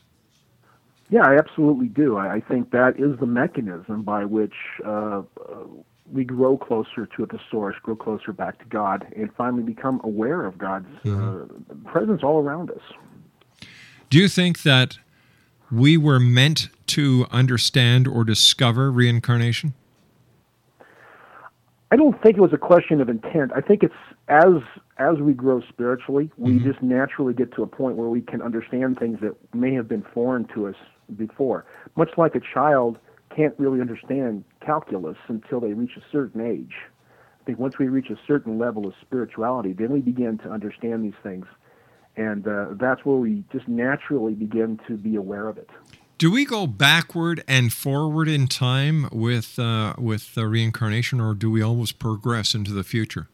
Yeah, 1.10 1.26
I 1.26 1.36
absolutely 1.36 1.88
do. 1.88 2.16
I, 2.16 2.36
I 2.36 2.40
think 2.40 2.70
that 2.70 2.98
is 2.98 3.18
the 3.20 3.26
mechanism 3.26 4.04
by 4.04 4.24
which 4.24 4.54
uh, 4.86 4.88
uh, 4.88 5.22
we 6.10 6.24
grow 6.24 6.56
closer 6.56 7.04
to 7.04 7.26
the 7.26 7.38
source, 7.50 7.76
grow 7.82 7.94
closer 7.94 8.32
back 8.32 8.58
to 8.60 8.64
God, 8.64 9.06
and 9.14 9.30
finally 9.34 9.62
become 9.62 10.00
aware 10.04 10.46
of 10.46 10.56
God's 10.56 10.88
uh, 11.06 11.44
presence 11.84 12.22
all 12.22 12.38
around 12.38 12.70
us. 12.70 13.66
Do 14.08 14.16
you 14.16 14.28
think 14.28 14.62
that 14.62 14.96
we 15.70 15.98
were 15.98 16.18
meant 16.18 16.70
to 16.86 17.26
understand 17.30 18.08
or 18.08 18.24
discover 18.24 18.90
reincarnation? 18.90 19.74
I 21.90 21.96
don't 21.96 22.20
think 22.22 22.36
it 22.36 22.40
was 22.40 22.52
a 22.52 22.58
question 22.58 23.00
of 23.00 23.08
intent. 23.08 23.52
I 23.54 23.62
think 23.62 23.82
it's 23.82 23.94
as 24.28 24.62
as 24.98 25.16
we 25.18 25.32
grow 25.32 25.62
spiritually, 25.68 26.30
we 26.36 26.58
just 26.58 26.82
naturally 26.82 27.32
get 27.32 27.54
to 27.54 27.62
a 27.62 27.66
point 27.66 27.96
where 27.96 28.08
we 28.08 28.20
can 28.20 28.42
understand 28.42 28.98
things 28.98 29.20
that 29.20 29.34
may 29.54 29.72
have 29.74 29.88
been 29.88 30.04
foreign 30.12 30.44
to 30.54 30.66
us 30.66 30.74
before. 31.16 31.64
Much 31.96 32.10
like 32.18 32.34
a 32.34 32.40
child 32.40 32.98
can't 33.34 33.54
really 33.58 33.80
understand 33.80 34.44
calculus 34.60 35.16
until 35.28 35.60
they 35.60 35.72
reach 35.72 35.92
a 35.96 36.02
certain 36.12 36.40
age. 36.40 36.74
I 37.40 37.44
think 37.44 37.58
once 37.58 37.78
we 37.78 37.88
reach 37.88 38.10
a 38.10 38.18
certain 38.26 38.58
level 38.58 38.86
of 38.86 38.92
spirituality, 39.00 39.72
then 39.72 39.90
we 39.90 40.00
begin 40.00 40.36
to 40.38 40.50
understand 40.50 41.04
these 41.04 41.18
things, 41.22 41.46
and 42.16 42.46
uh, 42.46 42.66
that's 42.72 43.04
where 43.06 43.16
we 43.16 43.44
just 43.50 43.66
naturally 43.66 44.34
begin 44.34 44.78
to 44.88 44.96
be 44.96 45.16
aware 45.16 45.48
of 45.48 45.56
it. 45.56 45.70
Do 46.18 46.32
we 46.32 46.44
go 46.44 46.66
backward 46.66 47.44
and 47.46 47.72
forward 47.72 48.26
in 48.26 48.48
time 48.48 49.08
with 49.12 49.56
uh, 49.56 49.94
with 49.98 50.36
uh, 50.36 50.44
reincarnation, 50.46 51.20
or 51.20 51.32
do 51.32 51.48
we 51.48 51.62
always 51.62 51.92
progress 51.92 52.56
into 52.56 52.72
the 52.72 52.82
future? 52.82 53.28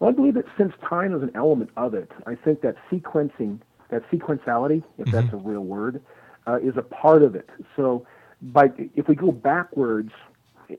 Well, 0.00 0.08
I 0.08 0.14
believe 0.14 0.32
that 0.34 0.46
since 0.56 0.72
time 0.88 1.14
is 1.14 1.22
an 1.22 1.30
element 1.34 1.68
of 1.76 1.92
it, 1.92 2.10
I 2.26 2.36
think 2.36 2.62
that 2.62 2.76
sequencing, 2.90 3.60
that 3.90 4.02
sequentiality, 4.10 4.82
if 4.96 5.10
that's 5.10 5.30
a 5.34 5.36
real 5.36 5.60
word, 5.60 6.00
uh, 6.46 6.58
is 6.62 6.78
a 6.78 6.82
part 6.82 7.22
of 7.22 7.34
it. 7.34 7.50
So, 7.76 8.06
by 8.40 8.70
if 8.96 9.06
we 9.06 9.14
go 9.14 9.30
backwards, 9.30 10.12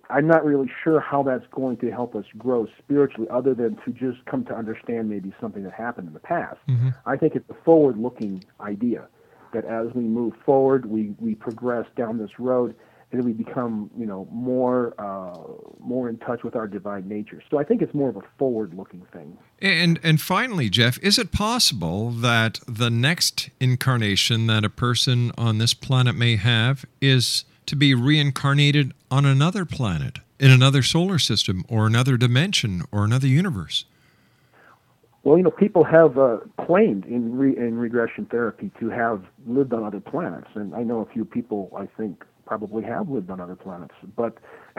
I'm 0.10 0.26
not 0.26 0.44
really 0.44 0.72
sure 0.84 1.00
how 1.00 1.22
that's 1.22 1.46
going 1.52 1.78
to 1.78 1.92
help 1.92 2.16
us 2.16 2.26
grow 2.36 2.66
spiritually, 2.80 3.28
other 3.30 3.54
than 3.54 3.78
to 3.86 3.92
just 3.92 4.26
come 4.26 4.44
to 4.46 4.56
understand 4.56 5.08
maybe 5.08 5.36
something 5.40 5.62
that 5.66 5.74
happened 5.74 6.08
in 6.08 6.16
the 6.16 6.20
past. 6.20 6.58
I 7.06 7.16
think 7.16 7.36
it's 7.36 7.48
a 7.52 7.64
forward-looking 7.64 8.44
idea 8.60 9.08
that 9.54 9.66
as 9.66 9.94
we 9.94 10.04
move 10.04 10.34
forward, 10.46 10.86
we, 10.86 11.14
we 11.20 11.36
progress 11.36 11.86
down 11.96 12.18
this 12.18 12.40
road, 12.40 12.76
and 13.12 13.24
we 13.24 13.34
become, 13.34 13.90
you 13.98 14.06
know, 14.06 14.28
more 14.32 14.94
uh, 15.00 15.36
more 15.80 16.10
in 16.10 16.18
touch 16.18 16.44
with 16.44 16.56
our 16.56 16.68
divine 16.68 17.08
nature. 17.08 17.42
So 17.50 17.58
I 17.58 17.64
think 17.64 17.82
it's 17.82 17.94
more 17.94 18.10
of 18.10 18.18
a 18.18 18.22
forward-looking 18.38 19.08
thing. 19.12 19.36
And 19.60 20.00
and 20.04 20.22
finally, 20.22 20.70
Jeff, 20.70 21.00
is 21.00 21.18
it 21.18 21.32
possible 21.32 22.12
that 22.12 22.60
the 22.68 22.92
next 22.92 23.50
incarnation 23.60 24.46
that 24.46 24.64
a 24.64 24.70
person 24.70 25.32
on 25.38 25.58
this 25.58 25.74
planet 25.74 26.16
may 26.16 26.36
have 26.36 26.86
is 27.02 27.46
to 27.66 27.76
be 27.76 27.96
reincarnated 27.96 28.94
on 29.10 29.26
another 29.26 29.66
planet, 29.66 30.20
in 30.40 30.52
another 30.52 30.84
solar 30.84 31.18
system, 31.18 31.66
or 31.68 31.88
another 31.88 32.16
dimension, 32.16 32.84
or 32.92 33.04
another 33.04 33.28
universe? 33.28 33.86
Well, 35.30 35.38
you 35.38 35.44
know, 35.44 35.52
people 35.52 35.84
have 35.84 36.18
uh, 36.18 36.38
claimed 36.66 37.06
in 37.06 37.38
re- 37.38 37.56
in 37.56 37.78
regression 37.78 38.26
therapy 38.26 38.72
to 38.80 38.90
have 38.90 39.22
lived 39.46 39.74
on 39.74 39.84
other 39.84 40.00
planets, 40.00 40.48
and 40.56 40.74
I 40.74 40.82
know 40.82 41.02
a 41.02 41.06
few 41.06 41.24
people. 41.24 41.72
I 41.78 41.86
think 41.86 42.26
probably 42.48 42.82
have 42.86 43.10
lived 43.10 43.30
on 43.30 43.40
other 43.40 43.56
planets, 43.56 43.94
but 44.16 44.40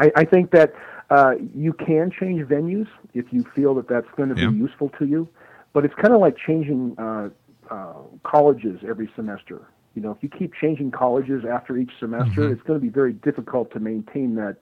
I, 0.00 0.10
I 0.16 0.24
think 0.24 0.50
that 0.50 0.72
uh, 1.10 1.34
you 1.54 1.72
can 1.72 2.10
change 2.10 2.42
venues 2.48 2.88
if 3.14 3.26
you 3.32 3.44
feel 3.54 3.76
that 3.76 3.86
that's 3.86 4.08
going 4.16 4.30
to 4.30 4.34
Yeah. 4.34 4.48
be 4.50 4.56
useful 4.56 4.88
to 4.98 5.06
you. 5.06 5.28
But 5.72 5.84
it's 5.84 5.94
kind 5.94 6.12
of 6.12 6.20
like 6.20 6.36
changing 6.36 6.96
uh, 6.98 7.28
uh, 7.70 7.92
colleges 8.24 8.80
every 8.84 9.08
semester. 9.14 9.68
You 9.94 10.02
know, 10.02 10.10
if 10.10 10.20
you 10.20 10.28
keep 10.28 10.52
changing 10.60 10.90
colleges 10.90 11.44
after 11.48 11.76
each 11.76 11.92
semester, 12.00 12.48
Mhm. 12.48 12.52
it's 12.54 12.62
going 12.62 12.80
to 12.80 12.82
be 12.84 12.90
very 12.90 13.12
difficult 13.12 13.70
to 13.74 13.78
maintain 13.78 14.34
that 14.34 14.56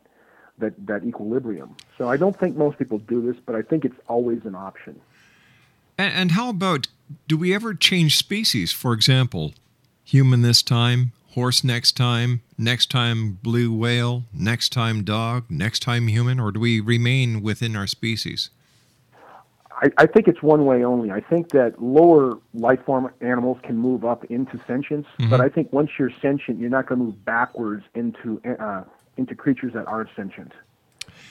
that 0.58 0.74
that 0.86 1.02
equilibrium. 1.02 1.74
So 1.96 2.10
I 2.10 2.18
don't 2.18 2.38
think 2.38 2.58
most 2.58 2.76
people 2.76 2.98
do 2.98 3.22
this, 3.22 3.40
but 3.46 3.54
I 3.54 3.62
think 3.62 3.86
it's 3.86 3.98
always 4.06 4.44
an 4.44 4.54
option. 4.54 5.00
And, 5.98 6.12
and 6.14 6.30
how 6.32 6.48
about 6.50 6.88
do 7.28 7.36
we 7.36 7.54
ever 7.54 7.74
change 7.74 8.16
species? 8.16 8.72
For 8.72 8.92
example, 8.92 9.54
human 10.04 10.42
this 10.42 10.62
time, 10.62 11.12
horse 11.34 11.62
next 11.64 11.92
time, 11.96 12.42
next 12.58 12.90
time 12.90 13.38
blue 13.42 13.72
whale, 13.76 14.24
next 14.32 14.72
time 14.72 15.04
dog, 15.04 15.44
next 15.50 15.80
time 15.80 16.08
human, 16.08 16.40
or 16.40 16.50
do 16.52 16.60
we 16.60 16.80
remain 16.80 17.42
within 17.42 17.76
our 17.76 17.86
species? 17.86 18.50
I, 19.76 19.90
I 19.98 20.06
think 20.06 20.28
it's 20.28 20.40
one 20.40 20.64
way 20.66 20.84
only. 20.84 21.10
I 21.10 21.20
think 21.20 21.50
that 21.50 21.82
lower 21.82 22.38
life 22.54 22.78
form 22.86 23.10
animals 23.20 23.58
can 23.64 23.76
move 23.76 24.04
up 24.04 24.24
into 24.26 24.58
sentience, 24.68 25.06
Mhm. 25.18 25.30
but 25.30 25.40
I 25.40 25.48
think 25.48 25.72
once 25.72 25.90
you're 25.98 26.12
sentient, 26.22 26.60
you're 26.60 26.70
not 26.70 26.86
going 26.86 27.00
to 27.00 27.04
move 27.06 27.24
backwards 27.24 27.84
into 27.94 28.40
uh, 28.60 28.84
into 29.16 29.34
creatures 29.34 29.72
that 29.74 29.86
aren't 29.86 30.10
sentient. 30.16 30.52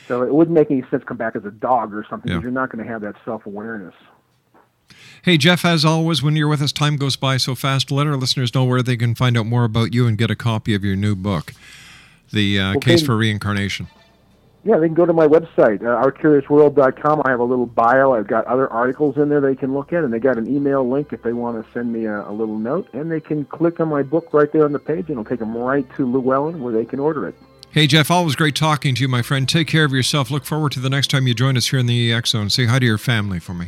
So 0.07 0.21
it 0.23 0.33
wouldn't 0.33 0.53
make 0.55 0.69
any 0.71 0.81
sense 0.81 1.01
to 1.01 1.05
come 1.05 1.17
back 1.17 1.35
as 1.35 1.43
a 1.45 1.51
dog 1.51 1.93
or 1.93 2.05
something 2.09 2.31
Yeah. 2.31 2.41
you're 2.41 2.51
not 2.51 2.69
going 2.69 2.83
to 2.85 2.89
have 2.89 3.01
that 3.01 3.15
self 3.25 3.45
awareness. 3.45 3.95
Hey, 5.23 5.37
Jeff, 5.37 5.63
as 5.63 5.85
always, 5.85 6.21
when 6.21 6.35
you're 6.35 6.49
with 6.49 6.61
us, 6.61 6.73
time 6.73 6.97
goes 6.97 7.15
by 7.15 7.37
so 7.37 7.55
fast. 7.55 7.91
Let 7.91 8.07
our 8.07 8.17
listeners 8.17 8.53
know 8.53 8.65
where 8.65 8.81
they 8.81 8.97
can 8.97 9.15
find 9.15 9.37
out 9.37 9.45
more 9.45 9.63
about 9.63 9.93
you 9.93 10.05
and 10.05 10.17
get 10.17 10.29
a 10.29 10.35
copy 10.35 10.73
of 10.73 10.83
your 10.83 10.97
new 10.97 11.15
book, 11.15 11.53
The 12.33 12.59
uh. 12.59 12.79
Case 12.79 13.05
for 13.05 13.15
Reincarnation. 13.15 13.87
Yeah, 14.65 14.79
they 14.79 14.87
can 14.87 14.95
go 14.95 15.05
to 15.05 15.13
my 15.13 15.25
website, 15.25 15.81
uh, 15.81 16.03
ourcuriousworld.com. 16.03 17.21
I 17.23 17.29
have 17.29 17.39
a 17.39 17.43
little 17.45 17.65
bio. 17.65 18.13
I've 18.13 18.27
got 18.27 18.45
other 18.47 18.69
articles 18.69 19.15
in 19.15 19.29
there 19.29 19.39
they 19.39 19.55
can 19.55 19.73
look 19.73 19.93
at, 19.93 20.03
and 20.03 20.11
they 20.11 20.19
got 20.19 20.37
an 20.37 20.53
email 20.53 20.89
link 20.89 21.13
if 21.13 21.23
they 21.23 21.31
want 21.31 21.65
to 21.65 21.71
send 21.71 21.93
me 21.93 22.03
a, 22.03 22.29
a 22.29 22.33
little 22.33 22.59
note. 22.59 22.89
And 22.91 23.09
they 23.09 23.21
can 23.21 23.45
click 23.45 23.79
on 23.79 23.87
my 23.87 24.03
book 24.03 24.33
right 24.33 24.51
there 24.51 24.65
on 24.65 24.73
the 24.73 24.79
page, 24.79 25.07
and 25.07 25.11
it'll 25.11 25.23
take 25.23 25.39
them 25.39 25.55
right 25.55 25.85
to 25.95 26.05
Llewellyn 26.05 26.61
where 26.61 26.73
they 26.73 26.83
can 26.83 26.99
order 26.99 27.29
it. 27.29 27.35
Hey, 27.71 27.87
Jeff, 27.87 28.11
always 28.11 28.35
great 28.35 28.55
talking 28.55 28.93
to 28.95 29.01
you, 29.01 29.07
my 29.07 29.21
friend. 29.21 29.47
Take 29.47 29.69
care 29.69 29.85
of 29.85 29.93
yourself. 29.93 30.29
Look 30.29 30.43
forward 30.43 30.73
to 30.73 30.81
the 30.81 30.89
next 30.89 31.11
time 31.11 31.27
you 31.27 31.33
join 31.33 31.55
us 31.55 31.67
here 31.67 31.79
in 31.79 31.85
the 31.85 32.11
X 32.11 32.31
Zone. 32.31 32.49
Say 32.49 32.65
hi 32.65 32.79
to 32.79 32.85
your 32.85 32.97
family 32.97 33.39
for 33.39 33.53
me. 33.53 33.67